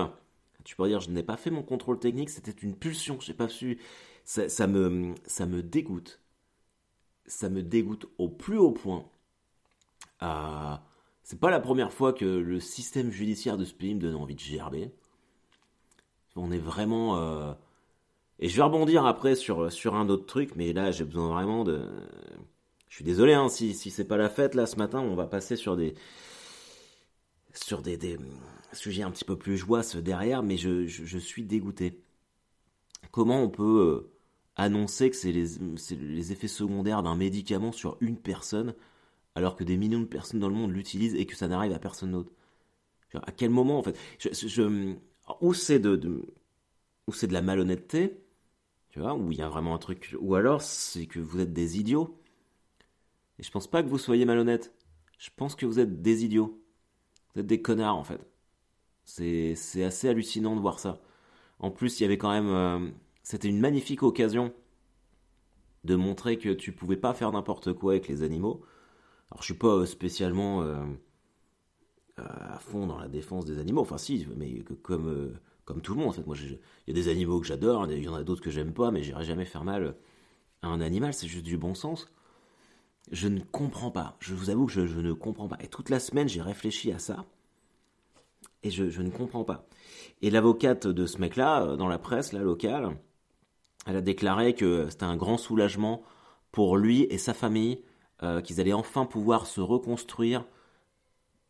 tu 0.64 0.76
pourrais 0.76 0.90
dire, 0.90 1.00
je 1.00 1.10
n'ai 1.12 1.24
pas 1.24 1.38
fait 1.38 1.52
mon 1.52 1.64
contrôle 1.64 2.00
technique, 2.00 2.30
c'était 2.30 2.52
une 2.52 2.76
pulsion, 2.76 3.20
je 3.20 3.32
n'ai 3.32 3.38
pas 3.38 3.50
su. 3.50 3.80
Ça, 4.24 4.68
me, 4.68 5.14
ça 5.26 5.46
me 5.46 5.62
dégoûte. 5.62 6.20
Ça 7.26 7.50
me 7.50 7.62
dégoûte 7.62 8.08
au 8.18 8.30
plus 8.30 8.58
haut 8.58 8.72
point. 8.72 9.06
Euh, 10.24 10.76
c'est 11.24 11.40
pas 11.40 11.52
la 11.52 11.60
première 11.60 11.92
fois 11.92 12.14
que 12.14 12.26
le 12.26 12.60
système 12.60 13.12
judiciaire 13.12 13.58
de 13.58 13.66
ce 13.66 13.74
pays 13.74 13.94
me 13.94 14.00
donne 14.00 14.16
envie 14.16 14.36
de 14.36 14.40
gerber. 14.40 14.92
On 16.36 16.52
est 16.52 16.58
vraiment. 16.60 17.18
Euh, 17.18 17.54
et 18.44 18.50
je 18.50 18.58
vais 18.58 18.64
rebondir 18.64 19.06
après 19.06 19.36
sur, 19.36 19.72
sur 19.72 19.96
un 19.96 20.10
autre 20.10 20.26
truc, 20.26 20.58
mais 20.58 20.74
là 20.74 20.92
j'ai 20.92 21.06
besoin 21.06 21.30
vraiment 21.30 21.64
de. 21.64 21.88
Je 22.90 22.96
suis 22.96 23.06
désolé 23.06 23.34
hein, 23.34 23.48
si, 23.48 23.74
si 23.74 23.90
c'est 23.90 24.04
pas 24.04 24.18
la 24.18 24.28
fête 24.28 24.54
là 24.54 24.66
ce 24.66 24.76
matin, 24.76 25.00
on 25.00 25.16
va 25.16 25.28
passer 25.28 25.56
sur 25.56 25.78
des. 25.78 25.96
sur 27.54 27.82
des, 27.82 27.96
des, 27.96 28.18
sujet 28.74 29.04
un 29.04 29.12
petit 29.12 29.24
peu 29.24 29.38
plus 29.38 29.56
joyeux 29.56 30.02
derrière, 30.02 30.44
mais 30.44 30.58
je, 30.58 31.18
suis 31.18 31.44
dégoûté. 31.44 32.02
Comment 33.12 33.42
on 33.42 33.50
peut 33.50 33.64
euh, 33.64 34.12
annoncer 34.58 35.10
que 35.10 35.16
c'est 35.16 35.32
les, 35.32 36.32
effets 36.34 36.50
secondaires 36.50 37.02
d'un 37.02 37.16
médicament 37.16 37.72
sur 37.72 37.96
une 38.02 38.18
personne, 38.18 38.76
alors 39.36 39.56
que 39.56 39.64
des 39.64 39.78
millions 39.78 40.02
de 40.02 40.06
personnes 40.06 40.42
dans 40.42 40.50
le 40.50 40.56
monde 40.56 40.72
l'utilisent 40.72 41.16
et 41.16 41.26
que 41.26 41.38
ça 41.38 41.48
n'arrive 41.48 41.72
à 41.72 41.80
personne 41.80 42.12
d'autre? 42.12 42.32
À 43.14 43.32
quel 43.32 43.52
moment, 43.52 43.80
en 43.80 43.84
fait? 43.84 43.98
Je, 44.20 44.30
c'est 45.54 45.80
de, 45.80 46.26
c'est 47.14 47.28
de 47.28 47.34
la 47.34 47.42
malhonnêteté, 47.42 48.23
tu 48.94 49.00
vois, 49.00 49.16
où 49.16 49.32
il 49.32 49.40
y 49.40 49.42
a 49.42 49.50
vraiment 49.50 49.74
un 49.74 49.80
truc, 49.80 50.16
ou 50.20 50.36
alors 50.36 50.62
c'est 50.62 51.08
que 51.08 51.20
vous 51.20 51.40
êtes 51.40 51.52
des 51.52 51.80
idiots. 51.80 52.16
Et 53.40 53.44
je 53.44 53.50
pense 53.50 53.66
pas 53.66 53.82
que 53.82 53.88
vous 53.88 53.98
soyez 53.98 54.24
malhonnête. 54.24 54.72
Je 55.18 55.32
pense 55.36 55.56
que 55.56 55.66
vous 55.66 55.80
êtes 55.80 56.04
des 56.04 56.24
idiots. 56.24 56.62
Vous 57.34 57.42
êtes 57.42 57.48
des 57.48 57.60
connards, 57.60 57.98
en 57.98 58.04
fait. 58.04 58.22
C'est 59.04 59.84
assez 59.84 60.10
hallucinant 60.10 60.56
de 60.56 60.62
voir 60.62 60.78
ça. 60.78 61.02
En 61.58 61.72
plus, 61.72 62.00
il 62.00 62.04
y 62.04 62.06
avait 62.06 62.20
quand 62.20 62.30
même. 62.30 62.50
Euh, 62.50 62.88
c'était 63.24 63.48
une 63.48 63.60
magnifique 63.60 64.04
occasion 64.04 64.54
de 65.86 65.96
montrer 65.96 66.38
que 66.38 66.50
tu 66.50 66.72
pouvais 66.72 66.96
pas 66.96 67.16
faire 67.16 67.32
n'importe 67.32 67.74
quoi 67.74 67.94
avec 67.94 68.08
les 68.08 68.22
animaux. 68.22 68.62
Alors, 69.32 69.42
je 69.42 69.46
suis 69.46 69.56
pas 69.56 69.74
euh, 69.74 69.86
spécialement. 69.88 70.62
Euh, 70.62 70.86
à 72.18 72.60
fond 72.60 72.86
dans 72.86 73.00
la 73.00 73.08
défense 73.08 73.46
des 73.46 73.58
animaux. 73.58 73.82
Enfin, 73.82 73.98
si, 73.98 74.28
mais 74.38 74.64
comme, 74.84 75.34
comme 75.66 75.82
tout 75.82 75.94
le 75.94 76.00
monde, 76.00 76.10
en 76.10 76.14
fait. 76.14 76.26
Moi, 76.26 76.36
il 76.40 76.60
y 76.88 76.92
a 76.92 76.94
des 76.94 77.08
animaux 77.08 77.40
que 77.40 77.48
j'adore, 77.48 77.90
il 77.92 78.04
y 78.04 78.08
en 78.08 78.16
a 78.16 78.24
d'autres 78.24 78.42
que 78.42 78.52
j'aime 78.52 78.74
pas, 78.74 78.92
mais 78.92 79.04
j'irai 79.04 79.24
jamais 79.24 79.46
faire 79.46 79.64
mal 79.64 79.96
à 80.62 80.68
un 80.68 80.82
animal, 80.82 81.14
c'est 81.14 81.28
juste 81.28 81.46
du 81.46 81.58
bon 81.58 81.76
sens. 81.76 82.08
Je 83.12 83.28
ne 83.28 83.40
comprends 83.40 83.92
pas. 83.92 84.16
Je 84.20 84.34
vous 84.34 84.50
avoue 84.50 84.66
que 84.66 84.72
je, 84.72 85.00
ne 85.00 85.14
comprends 85.14 85.48
pas. 85.48 85.58
Et 85.62 85.68
toute 85.68 85.90
la 85.90 86.00
semaine, 86.00 86.30
j'ai 86.30 86.42
réfléchi 86.42 86.92
à 86.92 87.00
ça. 87.00 87.26
Et 88.64 88.72
je, 88.72 89.02
ne 89.02 89.10
comprends 89.10 89.44
pas. 89.44 89.68
Et 90.22 90.30
l'avocate 90.30 90.88
de 90.88 91.06
ce 91.06 91.18
mec-là, 91.18 91.76
dans 91.76 91.90
la 91.90 92.00
presse, 92.00 92.32
la 92.32 92.40
locale, 92.40 92.98
elle 93.86 93.98
a 93.98 94.02
déclaré 94.02 94.56
que 94.56 94.88
c'était 94.90 95.04
un 95.04 95.18
grand 95.18 95.38
soulagement 95.38 96.04
pour 96.52 96.78
lui 96.78 97.04
et 97.10 97.18
sa 97.18 97.34
famille, 97.34 97.84
euh, 98.22 98.40
qu'ils 98.40 98.62
allaient 98.62 98.72
enfin 98.72 99.06
pouvoir 99.06 99.48
se 99.48 99.60
reconstruire, 99.60 100.46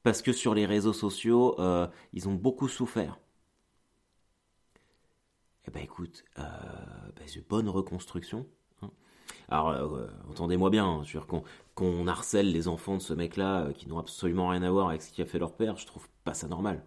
parce 0.01 0.23
que 0.23 0.33
sur 0.33 0.55
les 0.55 0.65
réseaux 0.65 0.93
sociaux, 0.93 1.55
euh, 1.59 1.87
ils 2.13 2.27
ont 2.27 2.33
beaucoup 2.33 2.67
souffert. 2.67 3.19
Eh 5.67 5.71
ben 5.71 5.83
écoute, 5.83 6.23
euh, 6.39 6.43
ben, 7.15 7.27
bonne 7.49 7.69
reconstruction. 7.69 8.45
Alors, 9.49 9.69
euh, 9.69 10.07
entendez-moi 10.29 10.69
bien, 10.69 10.85
hein, 10.85 11.01
je 11.03 11.17
veux 11.17 11.25
dire 11.25 11.43
qu'on 11.75 12.07
harcèle 12.07 12.51
les 12.51 12.67
enfants 12.67 12.97
de 12.97 13.01
ce 13.01 13.13
mec-là 13.13 13.65
euh, 13.65 13.73
qui 13.73 13.87
n'ont 13.87 13.99
absolument 13.99 14.49
rien 14.49 14.63
à 14.63 14.71
voir 14.71 14.89
avec 14.89 15.01
ce 15.01 15.11
qui 15.11 15.21
a 15.21 15.25
fait 15.25 15.39
leur 15.39 15.55
père, 15.55 15.77
je 15.77 15.85
trouve 15.85 16.07
pas 16.23 16.33
ça 16.33 16.47
normal. 16.47 16.85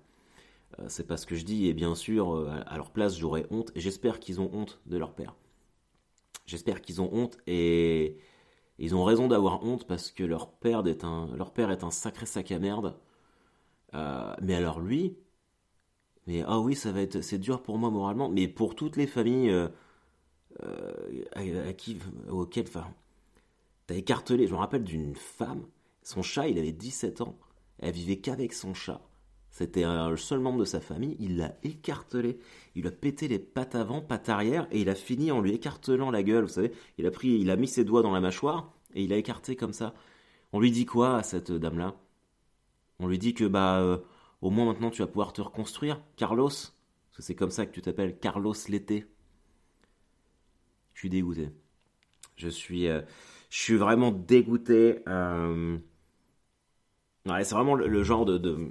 Euh, 0.81 0.87
c'est 0.89 1.07
pas 1.07 1.17
ce 1.17 1.27
que 1.27 1.37
je 1.37 1.45
dis, 1.45 1.67
et 1.69 1.75
bien 1.75 1.95
sûr, 1.95 2.49
à 2.67 2.77
leur 2.77 2.91
place, 2.91 3.19
j'aurais 3.19 3.47
honte, 3.51 3.73
et 3.75 3.81
j'espère 3.81 4.21
qu'ils 4.21 4.41
ont 4.41 4.51
honte 4.53 4.81
de 4.87 4.97
leur 4.99 5.15
père. 5.15 5.35
J'espère 6.47 6.81
qu'ils 6.83 7.01
ont 7.01 7.11
honte, 7.13 7.39
et 7.47 8.19
ils 8.79 8.95
ont 8.95 9.05
raison 9.05 9.29
d'avoir 9.29 9.63
honte 9.65 9.87
parce 9.87 10.11
que 10.13 10.25
leur 10.25 10.51
père 10.53 10.87
est 10.87 11.05
un 11.85 11.91
sacré 11.91 12.27
sac 12.27 12.53
à 12.53 12.59
merde. 12.59 12.97
mais 13.93 14.55
alors 14.55 14.81
lui, 14.81 15.17
mais 16.27 16.43
ah 16.47 16.61
oui, 16.61 16.75
ça 16.75 16.93
va 16.93 17.01
être, 17.01 17.21
c'est 17.21 17.39
dur 17.39 17.63
pour 17.63 17.79
moi 17.79 17.91
moralement, 17.91 18.29
mais 18.29 18.49
pour 18.49 18.75
toutes 18.75 18.97
les 18.97 19.07
familles 19.07 19.51
euh, 19.51 19.69
à, 21.35 21.73
qui, 21.73 21.99
auquel, 22.29 22.67
enfin, 22.67 22.87
t'as 23.87 23.95
écartelé. 23.95 24.47
Je 24.47 24.53
me 24.53 24.59
rappelle 24.59 24.85
d'une 24.85 25.15
femme, 25.15 25.65
son 26.03 26.23
chat, 26.23 26.49
il 26.49 26.59
avait 26.59 26.73
17 26.73 27.21
ans, 27.21 27.39
elle 27.79 27.93
vivait 27.93 28.19
qu'avec 28.19 28.53
son 28.53 28.75
chat. 28.75 29.01
C'était 29.57 29.85
le 29.87 30.19
seul 30.19 30.41
membre 30.41 30.59
de 30.59 30.65
sa 30.67 30.81
famille, 30.81 31.17
il 31.19 31.39
l'a 31.39 31.57
écartelé. 31.63 32.39
Il 32.75 32.87
a 32.87 32.91
pété 32.91 33.27
les 33.27 33.39
pattes 33.39 33.75
avant, 33.75 34.03
pattes 34.03 34.29
arrière, 34.29 34.69
et 34.71 34.83
il 34.83 34.91
a 34.91 34.95
fini 34.95 35.33
en 35.33 35.41
lui 35.41 35.53
écartelant 35.55 36.11
la 36.11 36.23
gueule, 36.23 36.45
vous 36.45 36.51
savez. 36.51 36.73
Il 36.99 37.07
a 37.07 37.11
pris, 37.11 37.41
il 37.41 37.51
a 37.51 37.57
mis 37.57 37.67
ses 37.67 37.83
doigts 37.83 38.03
dans 38.03 38.13
la 38.13 38.21
mâchoire, 38.21 38.75
et 38.95 39.03
il 39.03 39.15
a 39.15 39.17
écarté 39.17 39.57
comme 39.57 39.73
ça. 39.73 39.95
On 40.53 40.61
lui 40.61 40.71
dit 40.71 40.85
quoi 40.85 41.17
à 41.17 41.23
cette 41.23 41.51
dame-là? 41.53 41.95
On 42.99 43.07
lui 43.07 43.19
dit 43.19 43.33
que, 43.33 43.45
bah, 43.45 43.81
euh, 43.81 43.97
au 44.43 44.51
moins 44.51 44.67
maintenant 44.67 44.91
tu 44.91 45.03
vas 45.03 45.09
pouvoir 45.09 45.33
te 45.33 45.41
reconstruire, 45.41 46.03
Carlos. 46.17 46.49
Parce 46.49 47.17
que 47.17 47.23
c'est 47.23 47.35
comme 47.35 47.51
ça 47.51 47.67
que 47.67 47.73
tu 47.73 47.83
t'appelles, 47.83 48.19
Carlos 48.19 48.55
l'été. 48.69 49.07
Je 50.95 51.01
suis 51.01 51.11
dégoûté. 51.11 51.51
Je 52.37 52.49
suis, 52.49 52.89
euh, 52.89 53.03
je 53.51 53.59
suis 53.59 53.77
vraiment 53.77 54.13
dégoûté. 54.13 55.01
Euh, 55.09 55.79
c'est 57.27 57.55
vraiment 57.55 57.75
le, 57.75 58.03
genre 58.03 58.25
de, 58.25 58.71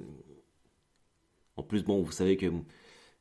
En 1.57 1.63
plus, 1.63 1.83
bon, 1.83 2.01
vous 2.01 2.11
savez 2.11 2.37
que 2.37 2.47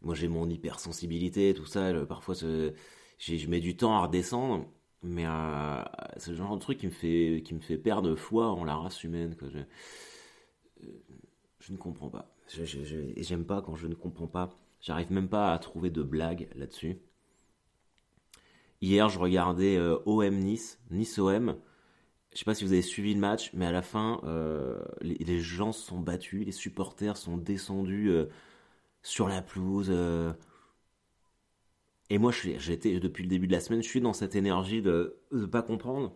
moi 0.02 0.14
j'ai 0.14 0.28
mon 0.28 0.48
hypersensibilité, 0.48 1.54
tout 1.54 1.66
ça. 1.66 1.92
parfois, 2.06 2.34
je 2.34 3.46
mets 3.48 3.60
du 3.60 3.76
temps 3.76 3.94
à 3.96 4.02
redescendre. 4.06 4.66
Mais 5.02 5.26
euh, 5.26 5.82
c'est 6.16 6.30
le 6.30 6.36
genre 6.36 6.56
de 6.56 6.60
truc 6.60 6.78
qui 6.78 6.86
me 6.86 6.92
fait, 6.92 7.42
qui 7.44 7.54
me 7.54 7.60
fait 7.60 7.76
perdre 7.78 8.14
foi 8.16 8.50
en 8.50 8.64
la 8.64 8.74
race 8.76 9.04
humaine. 9.04 9.36
Je, 9.42 9.58
je 11.60 11.72
ne 11.72 11.76
comprends 11.76 12.08
pas. 12.10 12.33
J'aime 12.48 13.44
pas 13.44 13.62
quand 13.62 13.74
je 13.74 13.86
ne 13.86 13.94
comprends 13.94 14.26
pas. 14.26 14.58
J'arrive 14.80 15.12
même 15.12 15.28
pas 15.28 15.52
à 15.52 15.58
trouver 15.58 15.90
de 15.90 16.02
blague 16.02 16.48
là-dessus. 16.54 16.98
Hier, 18.80 19.08
je 19.08 19.18
regardais 19.18 19.76
euh, 19.76 19.96
OM 20.04 20.34
Nice, 20.34 20.78
Nice 20.90 21.18
OM. 21.18 21.56
Je 22.32 22.38
sais 22.38 22.44
pas 22.44 22.54
si 22.54 22.64
vous 22.64 22.72
avez 22.72 22.82
suivi 22.82 23.14
le 23.14 23.20
match, 23.20 23.50
mais 23.54 23.64
à 23.66 23.72
la 23.72 23.82
fin, 23.82 24.20
euh, 24.24 24.82
les, 25.00 25.40
gens 25.40 25.72
se 25.72 25.86
sont 25.86 26.00
battus, 26.00 26.44
les 26.44 26.52
supporters 26.52 27.16
sont 27.16 27.38
descendus 27.38 28.10
euh, 28.10 28.26
sur 29.02 29.28
la 29.28 29.40
pelouse. 29.40 29.90
Et 32.10 32.18
moi, 32.18 32.32
j'étais 32.32 33.00
depuis 33.00 33.22
le 33.22 33.28
début 33.28 33.46
de 33.46 33.52
la 33.52 33.60
semaine, 33.60 33.82
je 33.82 33.88
suis 33.88 34.00
dans 34.00 34.12
cette 34.12 34.34
énergie 34.34 34.82
de 34.82 35.16
ne 35.32 35.46
pas 35.46 35.62
comprendre. 35.62 36.14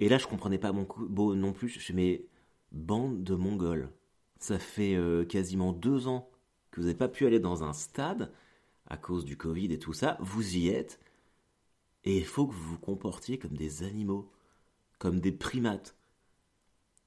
Et 0.00 0.08
là, 0.08 0.18
je 0.18 0.26
comprenais 0.26 0.58
pas 0.58 0.72
mon 0.72 0.86
beau 1.08 1.34
non 1.34 1.52
plus. 1.52 1.68
Je 1.68 1.92
me 1.92 1.96
mais 1.96 2.26
bande 2.72 3.24
de 3.24 3.34
Mongols. 3.34 3.90
Ça 4.38 4.58
fait 4.58 4.98
quasiment 5.28 5.72
deux 5.72 6.06
ans 6.06 6.28
que 6.70 6.80
vous 6.80 6.86
n'avez 6.86 6.98
pas 6.98 7.08
pu 7.08 7.26
aller 7.26 7.40
dans 7.40 7.64
un 7.64 7.72
stade 7.72 8.32
à 8.86 8.96
cause 8.96 9.24
du 9.24 9.36
Covid 9.36 9.72
et 9.72 9.78
tout 9.78 9.92
ça. 9.92 10.18
Vous 10.20 10.56
y 10.56 10.68
êtes. 10.68 11.00
Et 12.04 12.18
il 12.18 12.24
faut 12.26 12.46
que 12.46 12.52
vous 12.52 12.70
vous 12.70 12.78
comportiez 12.78 13.38
comme 13.38 13.56
des 13.56 13.82
animaux, 13.82 14.30
comme 14.98 15.20
des 15.20 15.32
primates. 15.32 15.96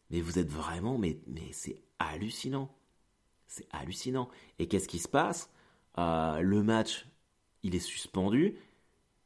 Mais 0.09 0.21
vous 0.21 0.39
êtes 0.39 0.49
vraiment, 0.49 0.97
mais, 0.97 1.19
c'est 1.51 1.81
hallucinant. 1.99 2.73
C'est 3.45 3.67
hallucinant. 3.71 4.29
Et 4.57 4.67
qu'est-ce 4.67 4.87
qui 4.87 4.99
se 4.99 5.07
passe? 5.07 5.51
Euh, 5.97 6.39
Le 6.41 6.63
match, 6.63 7.07
il 7.63 7.75
est 7.75 7.79
suspendu. 7.79 8.55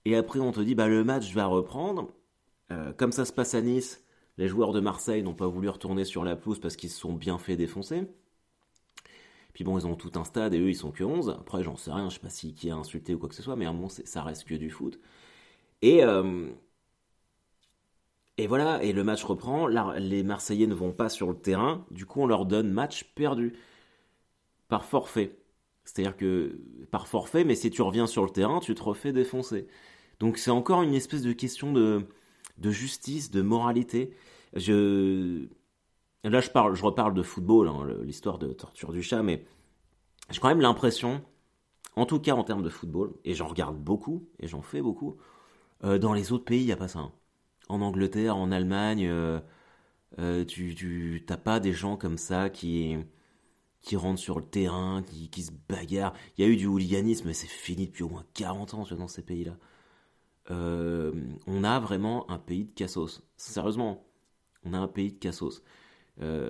Et 0.05 0.15
après, 0.15 0.39
on 0.39 0.51
te 0.51 0.59
dit, 0.59 0.75
bah, 0.75 0.87
le 0.87 1.03
match 1.03 1.33
va 1.33 1.45
reprendre. 1.45 2.11
Euh, 2.71 2.93
comme 2.93 3.11
ça 3.11 3.25
se 3.25 3.33
passe 3.33 3.53
à 3.53 3.61
Nice, 3.61 4.03
les 4.41 4.47
joueurs 4.47 4.73
de 4.73 4.79
Marseille 4.79 5.21
n'ont 5.21 5.35
pas 5.35 5.45
voulu 5.45 5.69
retourner 5.69 6.03
sur 6.03 6.23
la 6.23 6.35
pelouse 6.35 6.59
parce 6.59 6.75
qu'ils 6.75 6.89
se 6.89 6.99
sont 6.99 7.13
bien 7.13 7.37
fait 7.37 7.55
défoncer. 7.55 8.07
Puis 9.53 9.63
bon, 9.63 9.77
ils 9.77 9.85
ont 9.85 9.93
tout 9.93 10.11
un 10.15 10.23
stade 10.23 10.55
et 10.55 10.59
eux, 10.59 10.69
ils 10.69 10.75
sont 10.75 10.89
que 10.89 11.03
11. 11.03 11.37
Après, 11.39 11.63
j'en 11.63 11.77
sais 11.77 11.91
rien, 11.91 12.09
je 12.09 12.15
sais 12.15 12.21
pas 12.21 12.29
si 12.31 12.55
qui 12.55 12.71
a 12.71 12.75
insulté 12.75 13.13
ou 13.13 13.19
quoi 13.19 13.29
que 13.29 13.35
ce 13.35 13.43
soit, 13.43 13.55
mais 13.55 13.67
à 13.67 13.69
un 13.69 13.73
moment, 13.73 13.89
ça 13.89 14.23
reste 14.23 14.45
que 14.45 14.55
du 14.55 14.71
foot. 14.71 14.99
Et, 15.83 16.03
euh, 16.03 16.49
et 18.37 18.47
voilà, 18.47 18.83
et 18.83 18.93
le 18.93 19.03
match 19.03 19.23
reprend. 19.23 19.67
les 19.67 20.23
Marseillais 20.23 20.65
ne 20.65 20.73
vont 20.73 20.91
pas 20.91 21.09
sur 21.09 21.27
le 21.29 21.37
terrain. 21.37 21.85
Du 21.91 22.07
coup, 22.07 22.21
on 22.21 22.25
leur 22.25 22.47
donne 22.47 22.71
match 22.71 23.03
perdu 23.13 23.53
par 24.69 24.85
forfait. 24.85 25.37
C'est-à-dire 25.83 26.17
que 26.17 26.59
par 26.89 27.07
forfait, 27.07 27.43
mais 27.43 27.55
si 27.55 27.69
tu 27.69 27.83
reviens 27.83 28.07
sur 28.07 28.23
le 28.23 28.31
terrain, 28.31 28.59
tu 28.59 28.73
te 28.73 28.81
refais 28.81 29.13
défoncer. 29.13 29.67
Donc 30.19 30.39
c'est 30.39 30.51
encore 30.51 30.81
une 30.81 30.95
espèce 30.95 31.21
de 31.21 31.33
question 31.33 31.73
de, 31.73 32.07
de 32.57 32.71
justice, 32.71 33.31
de 33.31 33.41
moralité. 33.41 34.13
Je 34.53 35.47
là 36.23 36.41
je 36.41 36.49
parle, 36.49 36.75
je 36.75 36.83
reparle 36.83 37.13
de 37.13 37.23
football, 37.23 37.67
hein, 37.67 37.87
l'histoire 38.03 38.37
de 38.37 38.53
torture 38.53 38.91
du 38.91 39.01
chat, 39.01 39.23
mais 39.23 39.45
j'ai 40.29 40.39
quand 40.39 40.49
même 40.49 40.61
l'impression, 40.61 41.21
en 41.95 42.05
tout 42.05 42.19
cas 42.19 42.33
en 42.33 42.43
termes 42.43 42.63
de 42.63 42.69
football, 42.69 43.13
et 43.25 43.33
j'en 43.33 43.47
regarde 43.47 43.77
beaucoup 43.77 44.27
et 44.39 44.47
j'en 44.47 44.61
fais 44.61 44.81
beaucoup, 44.81 45.17
euh, 45.83 45.97
dans 45.97 46.13
les 46.13 46.31
autres 46.31 46.45
pays, 46.45 46.61
il 46.61 46.65
n'y 46.65 46.71
a 46.71 46.77
pas 46.77 46.87
ça. 46.87 46.99
Hein. 46.99 47.11
En 47.69 47.81
Angleterre, 47.81 48.37
en 48.37 48.51
Allemagne, 48.51 49.07
euh, 49.07 49.39
euh, 50.19 50.45
tu, 50.45 50.75
tu 50.75 51.23
t'as 51.25 51.37
pas 51.37 51.59
des 51.59 51.73
gens 51.73 51.97
comme 51.97 52.17
ça 52.17 52.49
qui, 52.49 52.97
qui 53.81 53.95
rentrent 53.95 54.19
sur 54.19 54.39
le 54.39 54.45
terrain, 54.45 55.03
qui, 55.03 55.29
qui 55.29 55.43
se 55.43 55.51
bagarrent. 55.69 56.13
Il 56.37 56.45
y 56.45 56.47
a 56.47 56.51
eu 56.51 56.57
du 56.57 56.67
hooliganisme, 56.67 57.27
mais 57.27 57.33
c'est 57.33 57.47
fini 57.47 57.87
depuis 57.87 58.03
au 58.03 58.09
moins 58.09 58.25
40 58.33 58.73
ans 58.75 58.85
dans 58.97 59.07
ces 59.07 59.23
pays-là. 59.23 59.57
On 60.49 61.63
a 61.63 61.79
vraiment 61.79 62.29
un 62.29 62.39
pays 62.39 62.65
de 62.65 62.71
cassos. 62.71 63.21
Sérieusement, 63.37 64.05
on 64.63 64.73
a 64.73 64.79
un 64.79 64.87
pays 64.87 65.13
de 65.13 65.19
cassos. 65.19 65.63
je, 66.19 66.43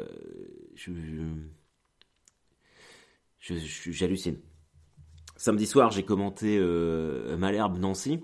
j'hallucine. 3.40 4.40
Samedi 5.36 5.66
soir, 5.66 5.92
j'ai 5.92 6.04
commenté 6.04 6.60
Malherbe 7.38 7.78
Nancy. 7.78 8.22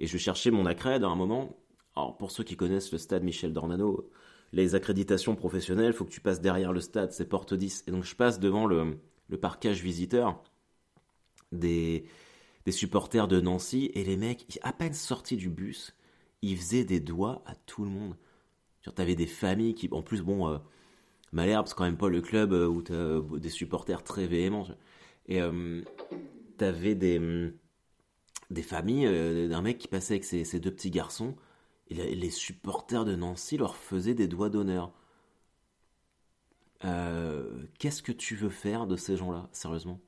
Et 0.00 0.06
je 0.06 0.16
cherchais 0.16 0.50
mon 0.50 0.66
accred 0.66 1.04
à 1.04 1.08
un 1.08 1.14
moment. 1.14 1.56
Alors, 1.94 2.16
pour 2.16 2.30
ceux 2.30 2.42
qui 2.42 2.56
connaissent 2.56 2.90
le 2.90 2.98
stade 2.98 3.22
Michel 3.22 3.52
Dornano, 3.52 4.10
les 4.52 4.74
accréditations 4.74 5.36
professionnelles, 5.36 5.92
faut 5.92 6.06
que 6.06 6.10
tu 6.10 6.22
passes 6.22 6.40
derrière 6.40 6.72
le 6.72 6.80
stade, 6.80 7.12
c'est 7.12 7.28
porte 7.28 7.52
10. 7.52 7.84
Et 7.86 7.90
donc, 7.90 8.04
je 8.04 8.16
passe 8.16 8.40
devant 8.40 8.66
le, 8.66 8.98
le 9.28 9.36
parquage 9.36 9.82
visiteur 9.82 10.42
des, 11.52 12.06
des 12.66 12.72
supporters 12.72 13.28
de 13.28 13.40
Nancy, 13.40 13.90
et 13.94 14.04
les 14.04 14.16
mecs, 14.16 14.58
à 14.62 14.72
peine 14.72 14.94
sortis 14.94 15.36
du 15.36 15.48
bus, 15.48 15.94
ils 16.42 16.56
faisaient 16.56 16.84
des 16.84 17.00
doigts 17.00 17.42
à 17.46 17.54
tout 17.54 17.84
le 17.84 17.90
monde. 17.90 18.16
Tu 18.82 18.90
avais 18.96 19.14
des 19.14 19.26
familles 19.26 19.74
qui, 19.74 19.88
en 19.92 20.02
plus, 20.02 20.22
bon, 20.22 20.48
euh, 20.48 20.58
Malherbe, 21.32 21.66
c'est 21.66 21.74
quand 21.74 21.84
même 21.84 21.96
pas 21.96 22.08
le 22.08 22.20
club 22.20 22.52
euh, 22.52 22.66
où 22.66 22.82
tu 22.82 22.92
as 22.92 22.96
euh, 22.96 23.38
des 23.38 23.50
supporters 23.50 24.02
très 24.02 24.26
véhéments. 24.26 24.66
Et 25.26 25.40
euh, 25.40 25.82
avais 26.60 26.94
des 26.94 27.52
des 28.50 28.62
familles 28.62 29.06
euh, 29.06 29.48
d'un 29.48 29.62
mec 29.62 29.78
qui 29.78 29.88
passait 29.88 30.14
avec 30.14 30.24
ses, 30.24 30.60
deux 30.60 30.72
petits 30.72 30.90
garçons 30.90 31.36
et 31.88 32.14
les 32.14 32.30
supporters 32.30 33.04
de 33.04 33.16
Nancy 33.16 33.56
leur 33.56 33.76
faisaient 33.76 34.14
des 34.14 34.28
doigts 34.28 34.50
d'honneur. 34.50 34.92
Qu'est-ce 37.78 38.02
que 38.02 38.12
tu 38.12 38.36
veux 38.36 38.50
faire 38.50 38.86
de 38.86 38.96
ces 38.96 39.16
gens-là, 39.16 39.48
sérieusement? 39.52 40.00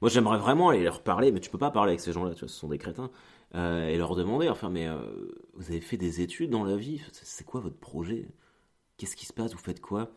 Moi, 0.00 0.10
j'aimerais 0.10 0.38
vraiment 0.38 0.70
aller 0.70 0.82
leur 0.82 1.02
parler, 1.02 1.32
mais 1.32 1.40
tu 1.40 1.50
peux 1.50 1.58
pas 1.58 1.70
parler 1.70 1.90
avec 1.92 2.00
ces 2.00 2.12
gens-là, 2.12 2.34
tu 2.34 2.40
vois, 2.40 2.48
ce 2.48 2.54
sont 2.56 2.68
des 2.68 2.78
crétins, 2.78 3.10
euh, 3.54 3.88
et 3.88 3.96
leur 3.98 4.14
demander, 4.16 4.48
enfin, 4.48 4.70
mais 4.70 4.88
vous 5.54 5.70
avez 5.70 5.80
fait 5.80 5.96
des 5.96 6.20
études 6.20 6.50
dans 6.50 6.64
la 6.64 6.76
vie 6.76 7.02
C'est 7.12 7.44
quoi 7.44 7.60
votre 7.60 7.78
projet? 7.78 8.28
Qu'est-ce 8.96 9.16
qui 9.16 9.26
se 9.26 9.32
passe? 9.32 9.52
Vous 9.52 9.58
faites 9.58 9.80
quoi? 9.80 10.10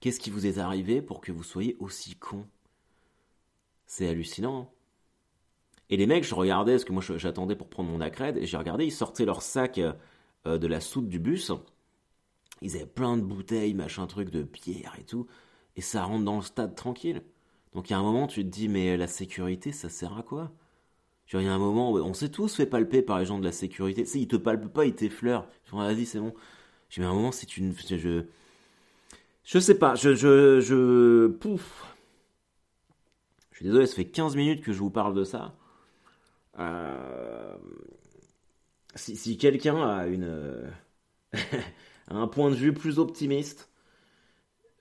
Qu'est-ce 0.00 0.20
qui 0.20 0.30
vous 0.30 0.46
est 0.46 0.58
arrivé 0.58 1.02
pour 1.02 1.20
que 1.20 1.32
vous 1.32 1.42
soyez 1.44 1.76
aussi 1.80 2.16
con 2.16 2.46
C'est 3.86 4.08
hallucinant. 4.08 4.60
Hein. 4.62 4.68
et 5.90 5.96
les 5.96 6.06
mecs, 6.06 6.24
je 6.24 6.34
regardais, 6.34 6.72
parce 6.72 6.84
que 6.84 6.92
moi 6.92 7.02
j'attendais 7.16 7.56
pour 7.56 7.68
prendre 7.68 7.90
mon 7.90 8.00
accred, 8.00 8.36
et 8.38 8.46
j'ai 8.46 8.56
regardé, 8.56 8.84
ils 8.86 8.92
sortaient 8.92 9.24
leur 9.24 9.42
sac 9.42 9.78
euh, 9.78 10.58
de 10.58 10.66
la 10.66 10.80
soute 10.80 11.08
du 11.08 11.18
bus. 11.18 11.52
Ils 12.62 12.76
avaient 12.76 12.86
plein 12.86 13.16
de 13.16 13.22
bouteilles, 13.22 13.74
machin 13.74 14.06
truc, 14.06 14.30
de 14.30 14.42
bière 14.42 14.94
et 14.98 15.04
tout. 15.04 15.26
Et 15.76 15.80
ça 15.82 16.04
rentre 16.04 16.24
dans 16.24 16.36
le 16.36 16.42
stade 16.42 16.74
tranquille. 16.74 17.22
Donc 17.74 17.90
il 17.90 17.92
y 17.92 17.96
a 17.96 17.98
un 17.98 18.02
moment, 18.02 18.26
tu 18.26 18.42
te 18.44 18.48
dis, 18.48 18.68
mais 18.68 18.96
la 18.96 19.06
sécurité, 19.06 19.72
ça 19.72 19.88
sert 19.88 20.16
à 20.18 20.22
quoi? 20.22 20.52
Il 21.32 21.42
y 21.42 21.48
a 21.48 21.54
un 21.54 21.58
moment, 21.58 21.92
on 21.92 22.12
s'est 22.14 22.30
tous 22.30 22.56
fait 22.56 22.66
palper 22.66 23.02
par 23.02 23.18
les 23.20 23.26
gens 23.26 23.38
de 23.38 23.44
la 23.44 23.52
sécurité. 23.52 24.04
Tu 24.04 24.18
ils 24.18 24.28
te 24.28 24.36
palpent 24.36 24.72
pas, 24.72 24.84
ils 24.84 24.94
t'effleurent. 24.94 25.46
Vas-y, 25.72 26.04
c'est 26.06 26.18
bon. 26.18 26.34
J'ai 26.88 27.04
un 27.04 27.12
moment, 27.12 27.30
c'est 27.32 27.56
une. 27.56 27.72
Je, 27.76 28.24
je 29.44 29.58
sais 29.58 29.78
pas, 29.78 29.94
je. 29.94 30.14
je, 30.14 30.60
je 30.60 31.28
pouf. 31.28 31.84
Je 33.52 33.58
suis 33.58 33.66
désolé, 33.66 33.86
ça 33.86 33.94
fait 33.94 34.06
15 34.06 34.36
minutes 34.36 34.62
que 34.62 34.72
je 34.72 34.78
vous 34.80 34.90
parle 34.90 35.14
de 35.14 35.24
ça. 35.24 35.54
Euh, 36.58 37.56
si, 38.94 39.38
quelqu'un 39.38 39.80
a 39.88 40.06
une. 40.06 40.70
un 42.08 42.26
point 42.26 42.50
de 42.50 42.56
vue 42.56 42.72
plus 42.74 42.98
optimiste, 42.98 43.70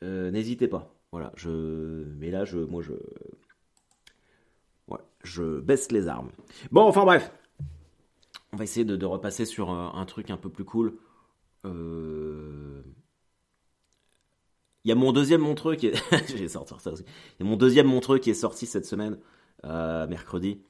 euh, 0.03 0.31
n'hésitez 0.31 0.67
pas. 0.67 0.93
Voilà, 1.11 1.31
je. 1.35 2.05
Mais 2.17 2.31
là, 2.31 2.45
je. 2.45 2.59
Moi, 2.59 2.81
je 2.81 2.93
je 5.23 5.59
baisse 5.59 5.91
les 5.91 6.07
armes. 6.07 6.31
Bon, 6.71 6.81
enfin 6.81 7.03
bref. 7.05 7.31
On 8.51 8.57
va 8.57 8.63
essayer 8.63 8.85
de, 8.85 9.05
repasser 9.05 9.45
sur 9.45 9.69
un, 9.69 10.05
truc 10.05 10.31
un 10.31 10.37
peu 10.37 10.49
plus 10.49 10.65
cool. 10.65 10.95
Euh, 11.65 12.81
il 14.83 14.89
y 14.89 14.91
a 14.91 14.95
mon 14.95 15.11
deuxième 15.11 15.41
montreux 15.41 15.75
qui 15.75 15.87
est. 15.87 15.95
Je 16.35 16.47
sortir 16.47 16.81
ça. 16.81 16.91
Il 16.95 17.43
y 17.43 17.47
a 17.47 17.49
mon 17.49 17.57
deuxième 17.57 17.85
montreux 17.85 18.17
qui 18.17 18.31
est 18.31 18.35
sorti 18.35 18.65
cette 18.65 18.85
semaine, 18.85 19.19
euh, 19.65 20.07
mercredi, 20.07 20.61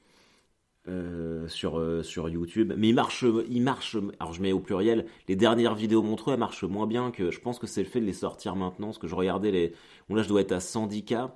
euh, 0.90 1.48
sur, 1.48 2.04
sur 2.04 2.28
YouTube. 2.28 2.72
Mais 2.76 2.88
il 2.88 2.94
marche, 2.94 3.24
il 3.48 3.62
marche. 3.62 3.96
Alors 4.18 4.32
je 4.32 4.42
mets 4.42 4.52
au 4.52 4.60
pluriel. 4.60 5.06
Les 5.28 5.36
dernières 5.36 5.74
vidéos 5.74 6.02
montreux, 6.02 6.34
elles 6.34 6.40
marchent 6.40 6.64
moins 6.64 6.86
bien 6.86 7.10
que. 7.10 7.30
Je 7.30 7.40
pense 7.40 7.58
que 7.58 7.66
c'est 7.66 7.82
le 7.82 7.88
fait 7.88 8.00
de 8.00 8.06
les 8.06 8.12
sortir 8.12 8.56
maintenant. 8.56 8.88
Parce 8.88 8.98
que 8.98 9.08
je 9.08 9.14
regardais 9.14 9.50
les. 9.50 9.72
Bon, 10.08 10.14
là, 10.14 10.22
je 10.22 10.28
dois 10.28 10.40
être 10.40 10.52
à 10.52 10.58
110K 10.58 11.30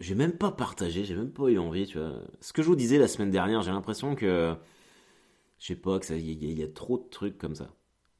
j'ai 0.00 0.14
même 0.14 0.32
pas 0.32 0.50
partagé, 0.50 1.04
j'ai 1.04 1.14
même 1.14 1.30
pas 1.30 1.48
eu 1.48 1.58
envie, 1.58 1.86
tu 1.86 1.98
vois. 1.98 2.12
Ce 2.40 2.52
que 2.52 2.62
je 2.62 2.68
vous 2.68 2.76
disais 2.76 2.98
la 2.98 3.08
semaine 3.08 3.30
dernière, 3.30 3.62
j'ai 3.62 3.70
l'impression 3.70 4.14
que, 4.14 4.54
je 5.58 5.66
sais 5.66 5.76
pas, 5.76 5.98
qu'il 6.00 6.18
y, 6.18 6.54
y, 6.54 6.62
a 6.62 6.68
trop 6.68 6.98
de 6.98 7.08
trucs 7.10 7.38
comme 7.38 7.54
ça. 7.54 7.70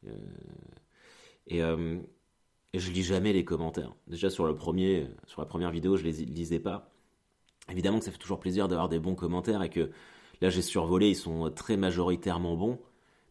Euh, 0.06 0.10
et, 1.46 1.62
euh, 1.62 1.98
et, 2.72 2.78
je 2.78 2.90
lis 2.90 3.02
jamais 3.02 3.32
les 3.32 3.44
commentaires. 3.44 3.94
Déjà 4.06 4.30
sur 4.30 4.46
le 4.46 4.54
premier, 4.56 5.08
sur 5.26 5.40
la 5.40 5.46
première 5.46 5.70
vidéo, 5.70 5.96
je 5.96 6.04
les 6.04 6.12
lisais 6.12 6.60
pas. 6.60 6.90
Évidemment 7.71 7.99
que 7.99 8.04
ça 8.04 8.11
fait 8.12 8.18
toujours 8.18 8.40
plaisir 8.40 8.68
d'avoir 8.68 8.88
des 8.88 8.99
bons 8.99 9.14
commentaires 9.14 9.62
et 9.62 9.71
que 9.71 9.90
là 10.40 10.50
j'ai 10.50 10.62
survolé, 10.62 11.11
ils 11.11 11.16
sont 11.16 11.50
très 11.50 11.76
majoritairement 11.76 12.56
bons. 12.56 12.78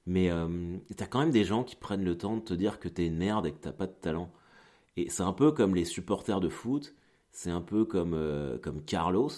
Mais 0.05 0.29
euh, 0.29 0.77
t'as 0.97 1.05
quand 1.05 1.19
même 1.19 1.31
des 1.31 1.45
gens 1.45 1.63
qui 1.63 1.75
prennent 1.75 2.03
le 2.03 2.17
temps 2.17 2.37
de 2.37 2.41
te 2.41 2.53
dire 2.53 2.79
que 2.79 2.89
t'es 2.89 3.07
une 3.07 3.17
merde 3.17 3.45
et 3.45 3.51
que 3.51 3.59
t'as 3.59 3.71
pas 3.71 3.87
de 3.87 3.93
talent. 3.93 4.31
Et 4.97 5.09
c'est 5.09 5.23
un 5.23 5.33
peu 5.33 5.51
comme 5.51 5.75
les 5.75 5.85
supporters 5.85 6.41
de 6.41 6.49
foot 6.49 6.93
c'est 7.33 7.49
un 7.49 7.61
peu 7.61 7.83
comme, 7.83 8.13
euh, 8.13 8.57
comme 8.59 8.81
Carlos. 8.83 9.31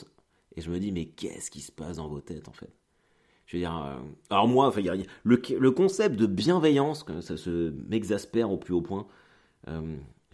Et 0.56 0.62
je 0.62 0.70
me 0.70 0.80
dis, 0.80 0.92
mais 0.92 1.06
qu'est-ce 1.06 1.50
qui 1.50 1.62
se 1.62 1.72
passe 1.72 1.98
dans 1.98 2.08
vos 2.08 2.22
têtes 2.22 2.48
en 2.48 2.54
fait? 2.54 2.70
Je 3.48 3.58
veux 3.58 3.62
dire, 3.62 3.76
euh, 3.76 3.98
alors 4.30 4.48
moi, 4.48 4.68
enfin, 4.68 4.82
le, 5.24 5.42
le, 5.60 5.72
concept 5.72 6.16
de 6.16 6.26
bienveillance, 6.26 7.06
ça 7.22 7.36
m'exaspère 7.88 8.52
au 8.52 8.58
plus 8.58 8.74
haut 8.74 8.82
point. 8.82 9.08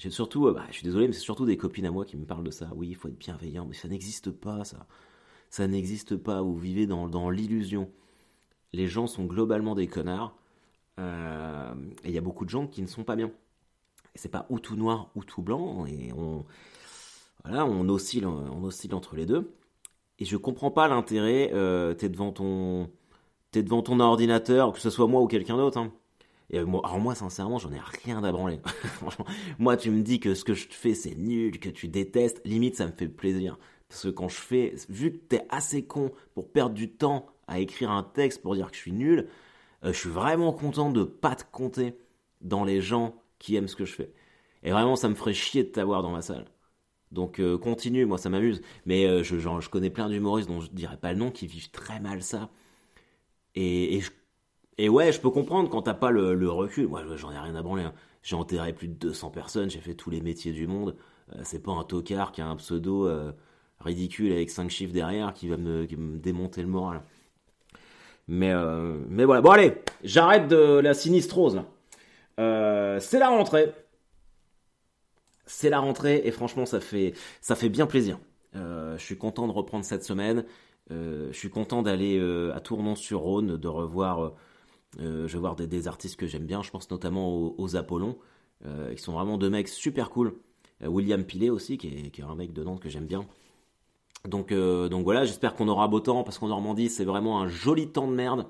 Euh, 0.01 0.09
j'ai 0.09 0.09
surtout, 0.11 0.51
bah, 0.51 0.65
je 0.69 0.73
suis 0.75 0.83
désolé, 0.83 1.07
mais 1.07 1.13
c'est 1.13 1.19
surtout 1.19 1.45
des 1.45 1.57
copines 1.57 1.85
à 1.85 1.91
moi 1.91 2.05
qui 2.05 2.17
me 2.17 2.25
parlent 2.25 2.43
de 2.43 2.51
ça. 2.51 2.69
Oui, 2.75 2.89
il 2.89 2.95
faut 2.95 3.07
être 3.07 3.17
bienveillant, 3.17 3.65
mais 3.65 3.75
ça 3.75 3.87
n'existe 3.87 4.31
pas, 4.31 4.63
ça. 4.63 4.87
Ça 5.49 5.67
n'existe 5.67 6.15
pas. 6.17 6.41
Vous 6.41 6.57
vivez 6.57 6.87
dans, 6.87 7.07
dans 7.07 7.29
l'illusion. 7.29 7.89
Les 8.73 8.87
gens 8.87 9.07
sont 9.07 9.25
globalement 9.25 9.75
des 9.75 9.87
connards. 9.87 10.35
et 10.97 11.01
il 12.05 12.11
y 12.11 12.17
a 12.17 12.21
beaucoup 12.21 12.45
de 12.45 12.49
gens 12.49 12.67
qui 12.67 12.81
ne 12.81 12.87
sont 12.87 13.03
pas 13.03 13.15
bien. 13.15 13.31
C'est 14.15 14.29
pas 14.29 14.45
ou 14.49 14.59
tout 14.59 14.75
noir 14.75 15.09
ou 15.15 15.23
tout 15.23 15.41
blanc. 15.41 15.85
Et 15.85 16.11
on, 16.13 16.45
voilà, 17.43 17.65
on 17.65 17.87
oscille, 17.89 18.25
on 18.25 18.63
oscille 18.63 18.93
entre 18.93 19.15
les 19.15 19.25
deux. 19.25 19.53
Et 20.21 20.25
je 20.25 20.37
comprends 20.37 20.71
pas 20.71 20.87
l'intérêt. 20.87 21.51
Euh, 21.53 21.95
t'es 21.95 22.07
devant 22.07 22.31
ton, 22.31 22.89
devant 23.53 23.81
ton 23.81 23.99
ordinateur, 23.99 24.71
que 24.71 24.79
ce 24.79 24.91
soit 24.91 25.07
moi 25.07 25.21
ou 25.21 25.27
quelqu'un 25.27 25.57
d'autre. 25.57 25.79
Hein. 25.79 25.91
Et 26.51 26.59
euh, 26.59 26.65
moi, 26.65 26.81
alors 26.83 26.99
moi, 26.99 27.15
sincèrement, 27.15 27.57
j'en 27.57 27.71
ai 27.71 27.79
rien 28.03 28.23
à 28.23 28.31
branler. 28.31 28.59
Moi, 29.59 29.77
tu 29.77 29.89
me 29.89 30.01
dis 30.03 30.19
que 30.19 30.35
ce 30.35 30.43
que 30.43 30.53
je 30.53 30.67
fais, 30.69 30.93
c'est 30.93 31.15
nul, 31.15 31.59
que 31.59 31.69
tu 31.69 31.87
détestes. 31.87 32.41
Limite, 32.45 32.75
ça 32.75 32.85
me 32.85 32.91
fait 32.91 33.07
plaisir. 33.07 33.57
Parce 33.87 34.03
que 34.03 34.09
quand 34.09 34.27
je 34.27 34.35
fais, 34.35 34.75
vu 34.89 35.13
que 35.13 35.17
t'es 35.17 35.45
assez 35.49 35.85
con 35.85 36.11
pour 36.33 36.51
perdre 36.51 36.75
du 36.75 36.91
temps 36.91 37.25
à 37.47 37.59
écrire 37.59 37.89
un 37.89 38.03
texte 38.03 38.41
pour 38.41 38.55
dire 38.55 38.69
que 38.69 38.75
je 38.75 38.81
suis 38.81 38.91
nul, 38.91 39.27
euh, 39.85 39.93
je 39.93 39.97
suis 39.97 40.09
vraiment 40.09 40.51
content 40.51 40.91
de 40.91 41.03
pas 41.03 41.35
te 41.35 41.43
compter 41.51 41.95
dans 42.41 42.65
les 42.65 42.81
gens 42.81 43.15
qui 43.39 43.55
aiment 43.55 43.69
ce 43.69 43.75
que 43.75 43.85
je 43.85 43.93
fais. 43.93 44.11
Et 44.63 44.71
vraiment, 44.71 44.97
ça 44.97 45.07
me 45.07 45.15
ferait 45.15 45.33
chier 45.33 45.63
de 45.63 45.69
t'avoir 45.69 46.03
dans 46.03 46.11
ma 46.11 46.21
salle. 46.21 46.45
Donc 47.11 47.39
euh, 47.39 47.57
continue, 47.57 48.05
moi 48.05 48.17
ça 48.17 48.29
m'amuse. 48.29 48.61
Mais 48.85 49.23
je, 49.23 49.37
je, 49.39 49.69
connais 49.69 49.89
plein 49.89 50.09
d'humoristes 50.09 50.49
dont 50.49 50.61
je 50.61 50.69
dirais 50.71 50.97
pas 50.97 51.11
le 51.13 51.19
nom 51.19 51.31
qui 51.31 51.47
vivent 51.47 51.71
très 51.71 51.99
mal 51.99 52.21
ça. 52.23 52.49
Et, 53.55 53.97
et, 53.97 54.01
ouais, 54.89 55.11
je 55.11 55.19
peux 55.19 55.29
comprendre 55.29 55.69
quand 55.69 55.83
t'as 55.83 55.93
pas 55.93 56.11
le, 56.11 56.49
recul. 56.49 56.87
Moi 56.87 57.03
j'en 57.15 57.31
ai 57.31 57.37
rien 57.37 57.55
à 57.55 57.61
branler. 57.61 57.83
Hein. 57.83 57.93
J'ai 58.23 58.35
enterré 58.35 58.73
plus 58.73 58.87
de 58.87 58.93
200 58.93 59.31
personnes, 59.31 59.69
j'ai 59.69 59.79
fait 59.79 59.95
tous 59.95 60.09
les 60.09 60.21
métiers 60.21 60.51
du 60.51 60.67
monde. 60.67 60.95
Euh, 61.35 61.41
c'est 61.43 61.61
pas 61.61 61.71
un 61.71 61.83
tocard 61.83 62.31
qui 62.31 62.41
a 62.41 62.47
un 62.47 62.55
pseudo 62.55 63.09
ridicule 63.79 64.31
avec 64.31 64.49
5 64.49 64.69
chiffres 64.69 64.93
derrière 64.93 65.33
qui 65.33 65.47
va 65.47 65.57
me, 65.57 65.87
démonter 66.17 66.61
le 66.61 66.67
moral. 66.67 67.01
Mais, 68.27 68.53
mais 69.09 69.25
voilà, 69.25 69.41
bon 69.41 69.51
allez, 69.51 69.73
j'arrête 70.03 70.47
de 70.47 70.79
la 70.79 70.93
sinistrose. 70.93 71.61
c'est 72.37 73.19
la 73.19 73.29
rentrée 73.29 73.73
c'est 75.51 75.69
la 75.69 75.79
rentrée 75.79 76.21
et 76.23 76.31
franchement 76.31 76.65
ça 76.65 76.79
fait, 76.79 77.13
bien 77.69 77.85
plaisir. 77.85 78.19
Euh, 78.55 78.97
je 78.97 79.03
suis 79.03 79.17
content 79.17 79.47
de 79.47 79.51
reprendre 79.51 79.85
cette 79.85 80.03
semaine. 80.03 80.45
Euh, 80.91 81.29
je 81.31 81.37
suis 81.37 81.49
content 81.49 81.81
d'aller 81.81 82.17
euh, 82.17 82.55
à 82.55 82.59
Tournon-sur-Rhône, 82.59 83.57
de 83.57 83.67
revoir, 83.67 84.33
je 84.99 85.25
vais 85.25 85.39
voir 85.39 85.55
des, 85.55 85.87
artistes 85.87 86.17
que 86.17 86.27
j'aime 86.27 86.45
bien. 86.45 86.61
Je 86.61 86.71
pense 86.71 86.89
notamment 86.91 87.55
aux, 87.57 87.75
Apollons, 87.75 88.17
qui 88.63 89.01
sont 89.01 89.13
vraiment 89.13 89.37
deux 89.37 89.49
mecs 89.49 89.67
super 89.67 90.09
cool. 90.09 90.33
William 90.83 91.23
Pilet 91.23 91.49
aussi, 91.49 91.77
qui 91.77 91.87
est, 91.87 92.23
un 92.23 92.35
mec 92.35 92.53
de 92.53 92.63
Nantes 92.63 92.79
que 92.79 92.89
j'aime 92.89 93.05
bien. 93.05 93.25
Donc, 94.27 94.51
voilà, 94.51 95.25
j'espère 95.25 95.55
qu'on 95.55 95.67
aura 95.67 95.87
beau 95.87 95.99
temps 95.99 96.23
parce 96.23 96.37
qu'en 96.37 96.47
Normandie 96.47 96.89
c'est 96.89 97.05
vraiment 97.05 97.41
un 97.41 97.47
joli 97.47 97.87
temps 97.87 98.07
de 98.07 98.13
merde. 98.13 98.45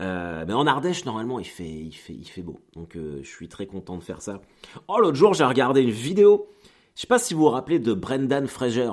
Euh, 0.00 0.44
mais 0.46 0.54
en 0.54 0.66
Ardèche, 0.66 1.04
normalement, 1.04 1.38
il 1.38 1.46
fait, 1.46 2.42
beau. 2.42 2.60
Donc, 2.74 2.96
euh, 2.96 3.20
je 3.22 3.28
suis 3.28 3.48
très 3.48 3.66
content 3.66 3.96
de 3.96 4.02
faire 4.02 4.22
ça. 4.22 4.40
Oh, 4.88 4.98
l'autre 4.98 5.16
jour, 5.16 5.34
j'ai 5.34 5.44
regardé 5.44 5.82
une 5.82 5.90
vidéo. 5.90 6.48
Je 6.94 7.02
sais 7.02 7.06
pas 7.06 7.18
si 7.18 7.34
vous 7.34 7.40
vous 7.40 7.50
rappelez 7.50 7.78
de 7.78 7.92
Brendan 7.92 8.46
Fraser. 8.46 8.90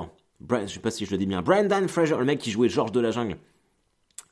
je 0.48 0.66
sais 0.66 0.80
pas 0.80 0.90
si 0.90 1.04
je 1.04 1.10
le 1.10 1.18
dis 1.18 1.26
bien. 1.26 1.42
Brendan 1.42 1.88
Fraser, 1.88 2.16
le 2.16 2.24
mec 2.24 2.38
qui 2.38 2.50
jouait 2.50 2.68
Georges 2.68 2.92
de 2.92 3.00
la 3.00 3.10
Jungle. 3.10 3.38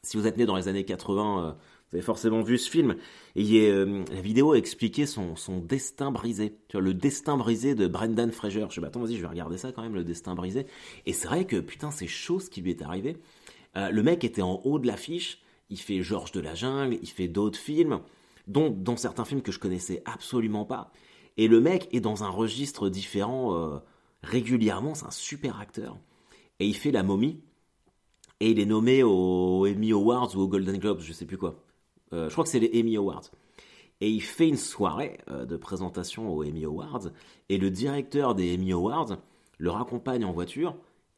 Si 0.03 0.17
vous 0.17 0.27
êtes 0.27 0.37
né 0.37 0.47
dans 0.47 0.57
les 0.57 0.69
années 0.69 0.85
80, 0.85 1.45
euh, 1.45 1.53
vous 1.91 1.97
avez 1.97 2.05
forcément 2.05 2.43
vu 2.43 2.57
ce 2.57 2.71
film. 2.71 2.97
Et 3.35 3.71
la 3.73 4.21
vidéo 4.21 4.55
expliquait 4.55 5.07
son, 5.07 5.35
son 5.35 5.59
destin 5.59 6.13
brisé. 6.13 6.57
Tu 6.69 6.77
vois, 6.77 6.83
le 6.83 6.95
destin 6.95 7.37
brisé 7.37 7.75
de 7.75 7.89
Brendan 7.89 8.31
Fraser. 8.31 8.65
Je 8.69 8.75
sais 8.75 8.81
pas, 8.81 8.87
attends, 8.87 9.01
vas-y, 9.01 9.17
je 9.17 9.23
vais 9.23 9.27
regarder 9.27 9.59
ça 9.59 9.73
quand 9.73 9.83
même, 9.83 9.95
le 9.95 10.05
destin 10.05 10.35
brisé. 10.35 10.67
Et 11.07 11.13
c'est 11.13 11.27
vrai 11.27 11.47
que, 11.47 11.57
putain, 11.57 11.91
c'est 11.91 12.07
chaud 12.07 12.39
ce 12.39 12.49
qui 12.49 12.61
lui 12.61 12.71
est 12.71 12.83
arrivé. 12.83 13.17
le 13.75 14.03
mec 14.03 14.23
était 14.23 14.43
en 14.43 14.61
haut 14.65 14.79
de 14.79 14.87
l'affiche 14.87 15.43
il 15.71 15.79
fait 15.79 16.03
Georges 16.03 16.33
de 16.33 16.41
la 16.41 16.55
Jungle, 16.55 16.99
il 17.01 17.09
fait 17.09 17.29
d'autres 17.29 17.59
films, 17.59 18.01
dont, 18.47 18.71
dont, 18.71 18.97
certains 18.97 19.25
films 19.25 19.43
que 19.43 19.53
je 19.53 19.59
connaissais 19.59 20.03
absolument 20.05 20.65
pas. 20.65 20.93
Et 21.37 21.49
le 21.49 21.61
mec 21.61 21.89
est 21.93 22.01
dans 22.01 22.25
un 22.25 22.29
registre 22.29 22.89
différent 22.89 23.57
euh, 23.57 23.79
régulièrement, 24.23 24.95
c'est 24.95 25.07
un 25.07 25.13
super 25.13 25.61
acteur. 25.61 25.97
Et 26.59 26.67
il 26.67 26.75
fait 26.75 26.91
La 26.91 27.03
momie, 27.03 27.41
et 28.41 28.51
il 28.51 28.59
est 28.59 28.67
nommé 28.67 29.03
aux 29.03 29.67
Emmy 29.67 29.93
Awards 29.93 30.37
ou 30.37 30.41
aux 30.41 30.49
Golden 30.49 30.77
Globes, 30.77 31.01
je 31.01 31.13
sais 31.13 31.25
plus 31.25 31.39
quoi. 31.39 31.63
Euh, 32.13 32.29
je 32.29 32.33
crois 32.33 32.45
que 32.45 32.51
c'est 32.51 32.61
les 32.61 32.81
Emmy 32.81 32.97
Awards. 32.97 33.31
Et 34.01 34.11
il 34.11 34.23
fait 34.23 34.49
une 34.49 34.57
soirée 34.57 35.19
euh, 35.31 35.45
de 35.45 35.57
présentation 35.57 36.35
aux 36.35 36.45
Emmy 36.45 36.65
Awards, 36.65 37.11
et 37.49 37.59
le 37.59 37.71
directeur 37.71 38.35
des 38.35 38.55
Emmy 38.55 38.73
Awards 38.73 39.19
le 39.59 39.71
raccompagne 39.71 40.25
en 40.25 40.33
voiture, 40.33 40.75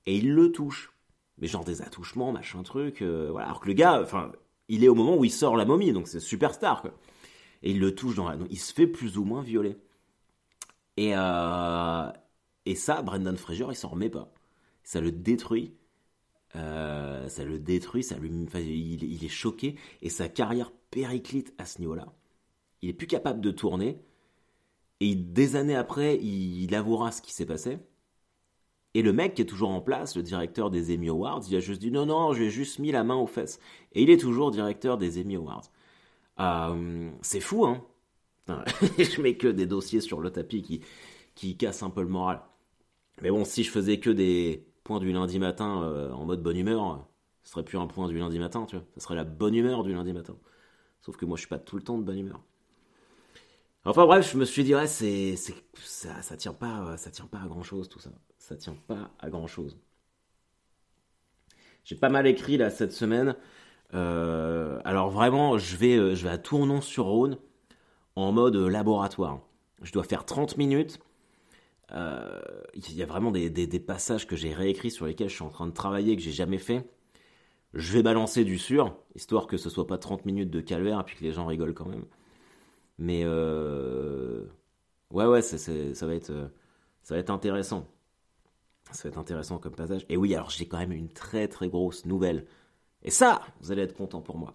et 0.07 0.16
il 0.16 0.33
le 0.33 0.50
touche 0.50 0.92
mais 1.38 1.48
genre 1.48 1.64
des 1.64 1.83
attouchements, 1.83 2.31
machin 2.31 2.62
truc. 2.62 3.02
voilà. 3.02 3.46
Alors 3.46 3.61
que 3.61 3.66
le 3.66 3.72
gars, 3.72 4.00
enfin, 4.00 4.31
il 4.68 4.85
est 4.85 4.88
au 4.88 4.94
moment 4.94 5.16
où 5.16 5.24
il 5.24 5.31
sort 5.31 5.57
la 5.57 5.64
momie, 5.64 5.92
donc 5.92 6.09
c'est 6.09 6.20
superstar, 6.20 6.83
quoi. 6.83 6.92
Et 7.62 7.72
il 7.72 7.81
le 7.81 7.94
touche 7.94 8.16
dans 8.16 8.28
la... 8.28 8.37
Donc 8.37 8.48
il 8.50 8.59
se 8.59 8.72
fait 8.72 8.87
plus 8.87 9.18
ou 9.18 9.24
moins 9.24 9.42
violer. 9.42 9.76
Et, 10.96 11.12
euh, 11.14 12.11
et 12.66 12.74
ça, 12.74 13.02
Brendan 13.02 13.37
Fraser, 13.37 13.66
il 13.70 13.76
s'en 13.76 13.88
remet 13.88 14.11
pas. 14.11 14.33
Ça 14.83 15.00
le 15.00 15.12
détruit. 15.12 15.74
Euh, 16.55 17.28
ça 17.28 17.44
le 17.44 17.59
détruit, 17.59 18.02
ça 18.02 18.16
lui, 18.16 18.31
il, 18.31 19.24
est 19.24 19.28
choqué 19.28 19.76
et 20.02 20.11
sa 20.11 20.28
carrière 20.28 20.70
périclite 20.92 21.52
à 21.59 21.64
ce 21.64 21.81
niveau-là. 21.81 22.12
Il 22.83 22.90
est 22.90 22.92
plus 22.92 23.09
capable 23.09 23.40
de 23.40 23.50
tourner 23.50 23.98
Et 25.00 25.16
des 25.16 25.57
années 25.57 25.74
après, 25.74 26.18
il, 26.18 26.72
avouera 26.76 27.11
ce 27.11 27.22
qui 27.22 27.33
s'est 27.33 27.46
passé. 27.46 27.78
Et 28.94 29.02
le 29.02 29.12
mec 29.12 29.35
qui 29.35 29.42
est 29.42 29.46
toujours 29.46 29.70
en 29.70 29.81
place, 29.81 30.16
le 30.16 30.22
directeur 30.22 30.70
des 30.70 30.94
Emmy 30.94 31.09
Awards, 31.09 31.42
il 31.48 31.57
a 31.57 31.61
juste 31.61 31.81
dit 31.81 31.90
non, 31.90 32.07
non, 32.07 32.35
j'ai 32.35 32.50
juste 32.50 32.78
mis 32.78 32.92
la 32.92 33.05
main 33.05 33.16
aux 33.16 33.26
fesses. 33.26 33.59
Et 33.94 34.02
il 34.02 34.11
est 34.11 34.18
toujours 34.18 34.50
directeur 34.50 34.98
des 34.98 35.20
Emmy 35.20 35.37
Awards. 35.37 35.70
Euh, 36.40 37.11
c'est 37.22 37.40
fou, 37.40 37.66
hein 37.66 37.85
Je 38.48 39.22
mets 39.22 39.37
que 39.37 39.48
des 39.48 39.66
dossiers 39.66 40.00
sur 40.00 40.20
le 40.20 40.31
tapis 40.31 40.62
qui, 40.62 40.83
qui 41.35 41.57
cassent 41.57 41.83
un 41.83 41.90
peu 41.90 42.02
le 42.02 42.09
moral. 42.09 42.42
Mais 43.22 43.31
bon, 43.31 43.44
si 43.44 43.64
je 43.64 43.70
faisais 43.70 43.98
que 44.00 44.11
des 44.11 44.66
points 44.85 45.00
du 45.00 45.12
lundi 45.12 45.38
matin 45.38 45.83
euh, 45.85 46.12
en 46.12 46.26
mode 46.26 46.42
bonne 46.42 46.57
humeur, 46.57 47.07
ce 47.44 47.52
serait 47.52 47.64
plus 47.64 47.78
un 47.78 47.87
point 47.87 48.09
du 48.09 48.18
lundi 48.18 48.38
matin, 48.38 48.66
tu 48.66 48.76
vois. 48.76 48.85
Ce 48.94 49.00
serait 49.00 49.14
la 49.14 49.24
bonne 49.24 49.55
humeur 49.55 49.85
du 49.85 49.92
lundi 49.92 50.12
matin. 50.12 50.37
Sauf 51.03 51.17
que 51.17 51.25
moi, 51.25 51.37
je 51.37 51.43
suis 51.43 51.49
pas 51.49 51.59
tout 51.59 51.77
le 51.77 51.83
temps 51.83 51.99
de 51.99 52.03
bonne 52.03 52.19
humeur. 52.19 52.41
Enfin 53.85 54.07
bref, 54.07 54.31
je 54.33 54.38
me 54.38 54.45
suis 54.45 54.62
dit, 54.62 54.75
ouais, 54.75 54.87
ça, 54.87 56.23
ça 56.23 56.37
tient 56.37 56.53
pas, 56.53 56.97
ça 56.97 57.11
tient 57.11 57.27
pas 57.27 57.41
à 57.41 57.49
grand 57.49 57.65
chose 57.65 57.88
tout 57.88 57.99
ça. 57.99 58.11
Ça 58.38 58.57
tient 58.57 58.77
pas 58.87 59.11
à 59.19 59.29
grand 59.29 59.49
chose. 59.49 59.77
J'ai 61.85 61.97
pas 61.97 62.09
mal 62.09 62.27
écrit 62.27 62.57
là 62.57 62.71
cette 62.71 62.93
semaine. 62.93 63.37
Euh, 63.95 64.81
alors 64.85 65.11
vraiment, 65.11 65.59
je 65.59 65.77
vais, 65.77 65.97
euh, 65.97 66.15
je 66.15 66.25
vais 66.25 66.31
à 66.31 66.38
Tournon-sur-Rhône 66.38 67.38
en 68.17 68.33
mode 68.33 68.57
laboratoire. 68.57 69.41
Je 69.83 69.93
dois 69.93 70.05
faire 70.05 70.25
30 70.25 70.57
minutes. 70.57 71.01
Euh, 71.93 72.41
il 72.75 72.95
y 72.95 73.03
a 73.03 73.07
vraiment 73.07 73.33
des, 73.33 73.51
des, 73.51 73.81
passages 73.81 74.27
que 74.27 74.37
j'ai 74.37 74.55
réécrits 74.55 74.91
sur 74.91 75.07
lesquels 75.07 75.29
je 75.29 75.35
suis 75.35 75.45
en 75.45 75.51
train 75.51 75.67
de 75.67 75.73
travailler 75.73 76.17
que 76.17 76.23
j'ai 76.23 76.33
jamais 76.33 76.59
fait. 76.59 76.87
Je 77.75 77.93
vais 77.93 78.03
balancer 78.03 78.45
du 78.45 78.59
sûr, 78.59 78.95
histoire 79.15 79.47
que 79.47 79.57
ce 79.57 79.71
soit 79.71 79.87
pas 79.87 79.99
30 79.99 80.27
minutes 80.27 80.51
de 80.51 80.61
calvaire 80.61 81.01
et 81.01 81.05
puis 81.05 81.17
que 81.17 81.25
les 81.25 81.33
gens 81.33 81.47
rigolent 81.47 81.75
quand 81.75 81.87
même. 81.87 82.05
Mais 82.99 83.23
euh... 83.25 84.45
ouais, 85.11 85.27
ouais, 85.27 85.43
ça 85.43 86.07
va 86.07 86.15
être, 86.15 86.31
euh, 86.31 86.49
ça 87.03 87.15
va 87.15 87.21
être 87.21 87.31
intéressant. 87.31 87.89
Ça 88.93 89.05
va 89.05 89.11
être 89.11 89.19
intéressant 89.19 89.59
comme 89.59 89.75
passage. 89.75 90.05
Et 90.09 90.17
oui, 90.17 90.35
alors 90.35 90.51
j'ai 90.51 90.67
quand 90.69 90.79
même 90.79 90.93
une 90.93 91.09
très 91.09 91.49
très 91.49 91.69
grosse 91.69 92.05
nouvelle. 92.05 92.47
Et 93.03 93.11
ça, 93.11 93.41
vous 93.61 93.73
allez 93.73 93.83
être 93.83 93.97
content 93.97 94.21
pour 94.21 94.37
moi. 94.39 94.55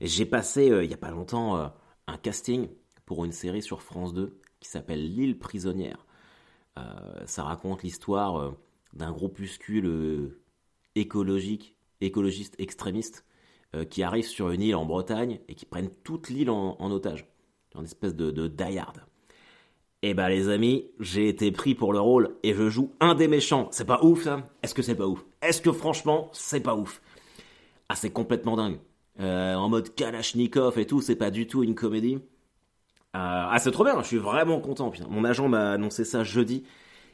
J'ai 0.00 0.26
passé 0.26 0.70
euh, 0.70 0.84
il 0.84 0.90
y 0.90 0.94
a 0.94 0.98
pas 0.98 1.10
longtemps 1.10 1.56
euh, 1.58 1.68
un 2.06 2.16
casting 2.16 2.68
pour 3.06 3.24
une 3.24 3.32
série 3.32 3.62
sur 3.62 3.82
France 3.82 4.14
2 4.14 4.38
qui 4.60 4.68
s'appelle 4.68 5.02
L'île 5.14 5.38
prisonnière. 5.38 6.06
ça 7.26 7.42
raconte 7.44 7.82
l'histoire 7.82 8.54
d'un 8.92 9.10
groupuscule 9.10 10.36
écologique, 10.94 11.76
écologiste 12.04 12.54
extrémiste 12.58 13.24
qui 13.88 14.02
arrive 14.02 14.26
sur 14.26 14.50
une 14.50 14.60
île 14.60 14.76
en 14.76 14.84
Bretagne 14.84 15.40
et 15.48 15.54
qui 15.54 15.64
prennent 15.64 15.90
toute 16.04 16.28
l'île 16.28 16.50
en, 16.50 16.90
otage 16.90 17.26
une 17.74 17.84
espèce 17.84 18.14
de, 18.14 18.30
de 18.30 18.48
die-hard. 18.48 19.02
Eh 20.04 20.14
ben 20.14 20.28
les 20.28 20.48
amis, 20.48 20.90
j'ai 20.98 21.28
été 21.28 21.52
pris 21.52 21.76
pour 21.76 21.92
le 21.92 22.00
rôle 22.00 22.34
et 22.42 22.54
je 22.54 22.68
joue 22.68 22.90
un 22.98 23.14
des 23.14 23.28
méchants. 23.28 23.68
C'est 23.70 23.84
pas 23.84 24.02
ouf 24.02 24.24
ça 24.24 24.44
Est-ce 24.62 24.74
que 24.74 24.82
c'est 24.82 24.96
pas 24.96 25.06
ouf? 25.06 25.24
Est-ce 25.40 25.62
que 25.62 25.70
franchement 25.70 26.28
c'est 26.32 26.60
pas 26.60 26.74
ouf? 26.74 27.00
Ah 27.88 27.94
c'est 27.94 28.10
complètement 28.10 28.56
dingue. 28.56 28.80
Euh, 29.20 29.54
en 29.54 29.68
mode 29.68 29.94
Kalachnikov 29.94 30.78
et 30.78 30.86
tout, 30.86 31.00
c'est 31.00 31.14
pas 31.14 31.30
du 31.30 31.46
tout 31.46 31.62
une 31.62 31.76
comédie. 31.76 32.16
Euh, 32.16 32.20
ah 33.14 33.56
c'est 33.60 33.70
trop 33.70 33.84
bien, 33.84 34.00
je 34.02 34.08
suis 34.08 34.16
vraiment 34.16 34.58
content. 34.60 34.90
mon 35.08 35.22
agent 35.24 35.46
m'a 35.48 35.72
annoncé 35.72 36.04
ça 36.04 36.24
jeudi. 36.24 36.64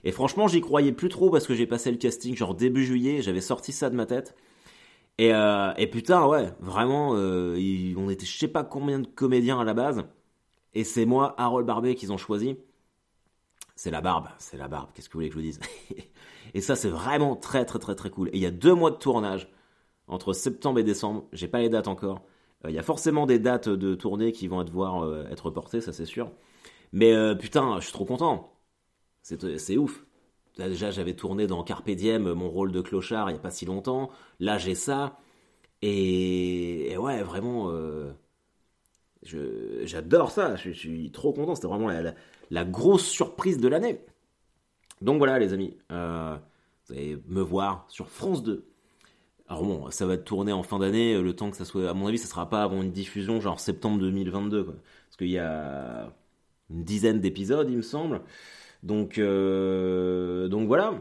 Et 0.04 0.12
franchement 0.12 0.48
j'y 0.48 0.62
croyais 0.62 0.92
plus 0.92 1.10
trop 1.10 1.28
parce 1.28 1.46
que 1.46 1.54
j'ai 1.54 1.66
passé 1.66 1.90
le 1.90 1.98
casting 1.98 2.34
genre 2.36 2.54
début 2.54 2.86
juillet, 2.86 3.20
j'avais 3.20 3.42
sorti 3.42 3.72
ça 3.72 3.90
de 3.90 3.96
ma 3.96 4.06
tête. 4.06 4.34
Et, 5.18 5.34
euh, 5.34 5.72
et 5.76 5.88
putain 5.88 6.26
ouais, 6.26 6.52
vraiment, 6.60 7.10
on 7.10 8.10
était 8.10 8.26
je 8.26 8.38
sais 8.38 8.48
pas 8.48 8.64
combien 8.64 9.00
de 9.00 9.06
comédiens 9.06 9.60
à 9.60 9.64
la 9.64 9.74
base. 9.74 10.04
Et 10.74 10.84
c'est 10.84 11.06
moi, 11.06 11.34
Harold 11.38 11.66
Barbet, 11.66 11.94
qu'ils 11.96 12.12
ont 12.12 12.18
choisi. 12.18 12.56
C'est 13.76 13.90
la 13.90 14.00
barbe, 14.00 14.28
c'est 14.38 14.56
la 14.56 14.68
barbe, 14.68 14.90
qu'est-ce 14.92 15.08
que 15.08 15.14
vous 15.14 15.18
voulez 15.20 15.28
que 15.28 15.34
je 15.34 15.38
vous 15.38 15.44
dise? 15.44 15.60
Et 16.54 16.60
ça, 16.60 16.74
c'est 16.76 16.88
vraiment 16.88 17.36
très 17.36 17.64
très 17.64 17.78
très 17.78 17.94
très 17.94 18.10
cool. 18.10 18.28
Et 18.28 18.36
il 18.38 18.40
y 18.40 18.46
a 18.46 18.50
deux 18.50 18.74
mois 18.74 18.90
de 18.90 18.96
tournage, 18.96 19.48
entre 20.08 20.32
septembre 20.32 20.78
et 20.80 20.84
décembre, 20.84 21.26
j'ai 21.32 21.48
pas 21.48 21.60
les 21.60 21.68
dates 21.68 21.88
encore. 21.88 22.22
Euh, 22.64 22.70
il 22.70 22.74
y 22.74 22.78
a 22.78 22.82
forcément 22.82 23.26
des 23.26 23.38
dates 23.38 23.68
de 23.68 23.94
tournée 23.94 24.32
qui 24.32 24.48
vont 24.48 24.64
devoir 24.64 25.04
euh, 25.04 25.26
être 25.30 25.46
reportées, 25.46 25.80
ça 25.80 25.92
c'est 25.92 26.06
sûr. 26.06 26.32
Mais 26.92 27.12
euh, 27.14 27.34
putain, 27.34 27.76
je 27.80 27.84
suis 27.84 27.92
trop 27.92 28.04
content. 28.06 28.54
C'est 29.22 29.76
ouf. 29.76 30.06
Déjà, 30.58 30.90
j'avais 30.90 31.14
tourné 31.14 31.46
dans 31.46 31.62
Carpe 31.62 31.90
Diem, 31.90 32.32
mon 32.32 32.50
rôle 32.50 32.72
de 32.72 32.80
clochard, 32.80 33.30
il 33.30 33.34
n'y 33.34 33.38
a 33.38 33.42
pas 33.42 33.50
si 33.50 33.64
longtemps. 33.66 34.10
Là, 34.40 34.58
j'ai 34.58 34.74
ça. 34.74 35.18
Et, 35.82 36.96
ouais, 36.98 37.22
vraiment 37.22 37.70
J'adore 39.22 40.30
ça, 40.30 40.56
je, 40.56 40.70
suis 40.70 41.10
trop 41.10 41.32
content, 41.32 41.54
c'était 41.54 41.66
vraiment 41.66 41.90
la, 42.50 42.64
grosse 42.64 43.06
surprise 43.06 43.58
de 43.58 43.68
l'année. 43.68 44.00
Donc 45.02 45.18
voilà 45.18 45.38
les 45.38 45.52
amis, 45.52 45.76
euh, 45.92 46.36
vous 46.86 46.94
allez 46.94 47.18
me 47.26 47.40
voir 47.40 47.84
sur 47.88 48.08
France 48.08 48.42
2. 48.42 48.64
Alors 49.48 49.64
bon, 49.64 49.90
ça 49.90 50.06
va 50.06 50.14
être 50.14 50.24
tourné 50.24 50.52
en 50.52 50.62
fin 50.62 50.78
d'année, 50.78 51.20
le 51.20 51.34
temps 51.34 51.50
que 51.50 51.56
ça 51.56 51.64
soit, 51.64 51.88
à 51.90 51.94
mon 51.94 52.06
avis, 52.06 52.18
ça 52.18 52.28
sera 52.28 52.48
pas 52.48 52.62
avant 52.62 52.82
une 52.82 52.92
diffusion 52.92 53.40
genre 53.40 53.60
septembre 53.60 53.98
2022, 53.98 54.64
quoi. 54.64 54.74
parce 54.74 55.16
qu'il 55.16 55.30
y 55.30 55.38
a 55.38 56.12
une 56.70 56.84
dizaine 56.84 57.20
d'épisodes, 57.20 57.68
il 57.70 57.78
me 57.78 57.82
semble. 57.82 58.22
Donc, 58.82 59.18
euh, 59.18 60.48
donc 60.48 60.66
voilà, 60.66 60.94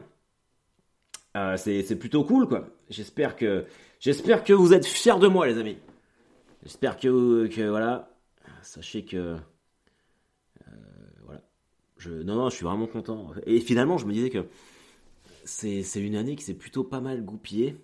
euh, 1.36 1.58
c'est 1.58 1.96
plutôt 1.98 2.24
cool, 2.24 2.48
quoi. 2.48 2.68
J'espère 2.90 3.36
que, 3.36 3.66
j'espère 4.00 4.44
que 4.44 4.54
vous 4.54 4.74
êtes 4.74 4.86
fiers 4.86 5.20
de 5.20 5.28
moi, 5.28 5.48
les 5.48 5.58
amis. 5.58 5.78
J'espère 6.64 6.98
que, 6.98 7.48
que 7.48 7.70
voilà, 7.70 8.10
sachez 8.64 9.06
que 9.06 9.18
euh, 9.18 9.38
voilà, 11.24 11.42
je 11.98 12.10
non 12.10 12.36
non, 12.36 12.50
je 12.50 12.56
suis 12.56 12.66
vraiment 12.66 12.88
content. 12.88 13.32
Et 13.46 13.60
finalement, 13.60 13.98
je 13.98 14.06
me 14.06 14.14
disais 14.14 14.30
que 14.30 14.46
c'est 15.46 15.84
une 15.96 16.16
année 16.16 16.36
qui 16.36 16.44
s'est 16.44 16.54
plutôt 16.54 16.84
pas 16.84 17.00
mal 17.00 17.24
goupillée 17.24 17.78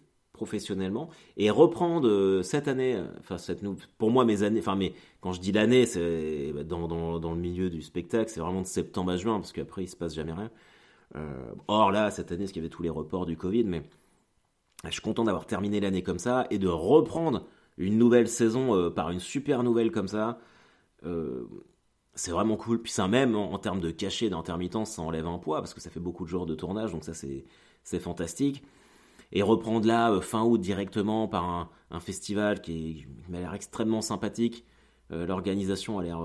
professionnellement 0.44 1.10
et 1.38 1.50
reprendre 1.50 2.08
euh, 2.08 2.44
cette 2.44 2.68
année, 2.68 3.02
enfin 3.20 3.38
cette 3.38 3.62
pour 3.98 4.12
moi 4.12 4.26
mes 4.26 4.44
années, 4.44 4.60
enfin 4.60 4.76
mais 4.76 4.94
quand 5.22 5.32
je 5.32 5.40
dis 5.40 5.52
l'année, 5.52 5.86
c'est 5.86 6.52
bah, 6.54 6.64
dans, 6.64 6.88
dans, 7.20 7.34
le 7.34 7.40
milieu 7.40 7.70
du 7.70 7.82
spectacle, 7.82 8.30
c'est 8.30 8.42
vraiment 8.42 8.62
de 8.62 8.68
septembre 8.68 9.12
à 9.12 9.18
juin 9.18 9.40
parce 9.40 9.54
qu'après 9.54 9.84
il 9.84 9.88
se 9.88 9.96
passe 9.96 10.14
jamais 10.16 10.34
rien. 10.34 10.52
Euh, 11.16 11.54
or 11.68 11.92
là, 11.92 12.12
cette 12.12 12.32
année, 12.32 12.44
parce 12.44 12.52
qu'il 12.52 12.62
y 12.62 12.66
avait 12.66 12.70
tous 12.74 12.84
les 12.84 12.90
reports 12.90 13.26
du 13.26 13.38
Covid, 13.38 13.66
mais 13.66 13.84
je 14.86 14.92
suis 14.92 15.02
content 15.02 15.24
d'avoir 15.24 15.46
terminé 15.46 15.80
l'année 15.80 16.04
comme 16.04 16.20
ça 16.20 16.48
et 16.50 16.58
de 16.58 16.68
reprendre 16.68 17.46
une 17.78 17.98
nouvelle 17.98 18.28
saison 18.28 18.76
euh, 18.76 18.90
par 18.90 19.12
une 19.12 19.20
super 19.20 19.64
nouvelle 19.64 19.92
comme 19.92 20.08
ça, 20.08 20.40
euh, 21.06 21.46
c'est 22.16 22.32
vraiment 22.32 22.58
cool. 22.58 22.82
Puis 22.82 22.92
ça 22.92 23.08
même 23.08 23.36
en, 23.36 23.58
termes 23.60 23.80
de 23.80 23.92
cachet, 23.92 24.30
d'intermittence, 24.30 24.92
ça 24.92 25.02
enlève 25.02 25.28
un 25.28 25.40
poids 25.40 25.60
parce 25.60 25.74
que 25.74 25.82
ça 25.82 25.90
fait 25.90 26.00
beaucoup 26.00 26.26
de 26.26 26.30
jours 26.30 26.46
de 26.46 26.56
tournage, 26.56 26.92
donc 26.92 27.04
ça 27.04 27.14
c'est 27.14 28.00
fantastique. 28.00 28.64
Et 29.34 29.42
reprendre 29.42 29.86
là 29.86 30.12
euh, 30.12 30.22
fin 30.22 30.44
août 30.44 30.60
directement 30.60 31.28
par 31.28 31.70
un, 31.92 32.00
festival 32.00 32.62
qui, 32.62 33.06
m'a 33.30 33.40
l'air 33.40 33.54
extrêmement 33.54 34.02
sympathique, 34.02 34.66
l'organisation 35.12 36.00
a 36.00 36.04
l'air 36.04 36.20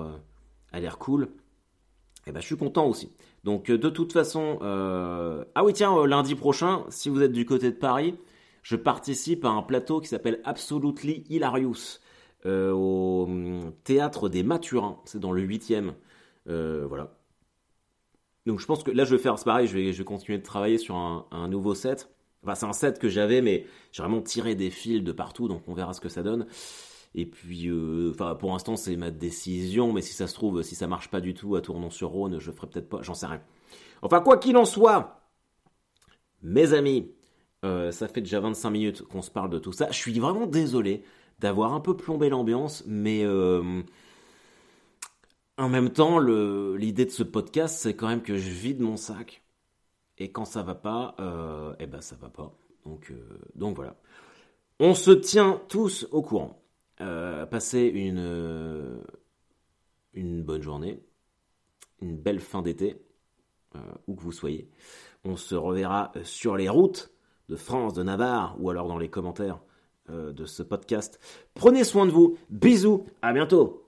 a 0.73 0.81
l'air 0.81 0.97
cool. 0.97 1.25
Et 1.25 2.31
eh 2.31 2.33
ben 2.33 2.41
je 2.41 2.47
suis 2.47 2.57
content 2.57 2.87
aussi. 2.87 3.13
Donc 3.45 3.71
de 3.71 3.89
toute 3.91 4.15
façon, 4.15 4.59
ah 4.63 5.63
oui 5.63 5.75
tiens 5.75 6.07
lundi 6.07 6.35
prochain, 6.35 6.87
si 6.89 7.11
vous 7.11 7.21
êtes 7.21 7.33
du 7.33 7.45
côté 7.45 7.71
de 7.71 7.77
Paris, 7.77 8.15
je 8.63 8.77
participe 8.77 9.45
à 9.45 9.49
un 9.49 9.63
plateau 9.63 10.01
qui 10.01 10.09
s'appelle 10.09 10.41
Absolutely 10.45 11.25
Hilarious 11.31 12.01
euh, 12.47 12.71
au 12.71 13.25
hum, 13.25 13.73
théâtre 13.85 14.29
des 14.29 14.43
Mathurins. 14.43 15.01
C'est 15.07 15.19
dans 15.19 15.33
le 15.33 15.43
8e. 15.43 15.95
Euh, 16.49 16.85
voilà. 16.87 17.17
Donc 18.47 18.61
je 18.61 18.67
pense 18.67 18.83
que 18.83 18.91
là 18.91 19.05
je 19.05 19.15
vais 19.17 19.23
faire, 19.23 19.39
c'est 19.39 19.45
pareil, 19.45 19.67
je 19.67 19.75
vais, 19.75 19.93
je 19.93 19.99
vais 19.99 20.05
continuer 20.05 20.39
de 20.39 20.43
travailler 20.43 20.77
sur 20.77 20.97
un, 20.97 21.49
nouveau 21.49 21.75
set. 21.75 22.11
C'est 22.55 22.65
un 22.65 22.73
set 22.73 22.99
que 22.99 23.09
j'avais, 23.09 23.41
mais 23.43 23.67
j'ai 23.93 24.03
vraiment 24.03 24.23
tiré 24.23 24.55
des 24.55 24.71
fils 24.71 25.03
de 25.03 25.13
partout, 25.13 25.49
donc 25.49 25.63
on 25.67 25.75
verra 25.75 25.93
ce 25.93 26.01
que 26.01 26.09
ça 26.09 26.23
donne. 26.23 26.47
Et 27.15 27.27
puis, 27.27 27.69
euh, 27.69 28.13
pour 28.39 28.53
l'instant, 28.53 28.77
c'est 28.77 28.97
ma 28.97 29.11
décision, 29.11 29.93
mais 29.93 30.03
si 30.03 30.13
ça 30.13 30.27
se 30.27 30.35
trouve, 30.35 30.63
si 30.63 30.75
ça 30.75 30.87
marche 30.87 31.11
pas 31.11 31.21
du 31.21 31.35
tout 31.35 31.57
à 31.57 31.61
Tournon-sur-Rhône, 31.61 32.39
je 32.39 32.51
ferai 32.53 32.67
peut-être 32.69 32.89
pas, 32.89 33.03
j'en 33.03 33.15
sais 33.15 33.27
rien. 33.27 33.43
Enfin, 34.03 34.21
quoi 34.21 34.39
qu'il 34.39 34.57
en 34.57 34.65
soit, 34.65 35.21
mes 36.43 36.75
amis, 36.75 37.11
euh, 37.65 37.91
ça 37.91 38.09
fait 38.09 38.21
déjà 38.21 38.41
25 38.41 38.71
minutes 38.71 39.03
qu'on 39.03 39.23
se 39.23 39.31
parle 39.31 39.51
de 39.51 39.59
tout 39.59 39.73
ça. 39.73 39.89
Je 39.91 39.97
suis 39.97 40.19
vraiment 40.19 40.47
désolé 40.47 41.03
d'avoir 41.41 41.73
un 41.73 41.81
peu 41.81 41.97
plombé 41.97 42.29
l'ambiance, 42.29 42.85
mais 42.87 43.25
euh, 43.25 43.83
en 45.57 45.69
même 45.69 45.91
temps, 45.91 46.19
l'idée 46.19 47.05
de 47.05 47.11
ce 47.11 47.23
podcast, 47.23 47.79
c'est 47.81 47.95
quand 47.95 48.09
même 48.09 48.23
que 48.23 48.37
je 48.37 48.51
vide 48.51 48.81
mon 48.81 48.97
sac. 48.97 49.43
Et 50.19 50.31
quand 50.31 50.45
ça 50.45 50.63
va 50.63 50.75
pas, 50.75 51.15
euh, 51.21 51.75
eh 51.79 51.87
ben 51.87 52.01
ça 52.01 52.17
va 52.17 52.29
pas. 52.29 52.53
Donc, 52.85 53.13
donc 53.55 53.77
voilà. 53.77 53.97
On 54.81 54.95
se 54.95 55.11
tient 55.11 55.61
tous 55.69 56.07
au 56.11 56.23
courant. 56.23 56.63
passez 56.97 57.83
une, 57.83 59.03
bonne 60.15 60.63
journée, 60.63 61.01
une 62.01 62.17
belle 62.17 62.41
fin 62.41 62.63
d'été, 62.63 63.01
où 64.07 64.15
que 64.15 64.23
vous 64.23 64.33
soyez. 64.33 64.71
On 65.25 65.37
se 65.37 65.55
reverra 65.55 66.13
sur 66.23 66.57
les 66.57 66.69
routes 66.69 67.13
de 67.49 67.57
France, 67.57 67.95
de 67.95 68.03
Navarre, 68.03 68.57
ou 68.61 68.71
alors 68.71 68.89
dans 68.89 68.99
les 68.99 69.09
commentaires 69.09 69.61
euh, 70.11 70.33
de 70.33 70.47
ce 70.47 70.63
podcast. 70.63 71.21
Prenez 71.53 71.85
soin 71.85 72.07
de 72.07 72.11
vous. 72.11 72.39
Bisous. 72.49 73.05
À 73.21 73.33
bientôt. 73.35 73.85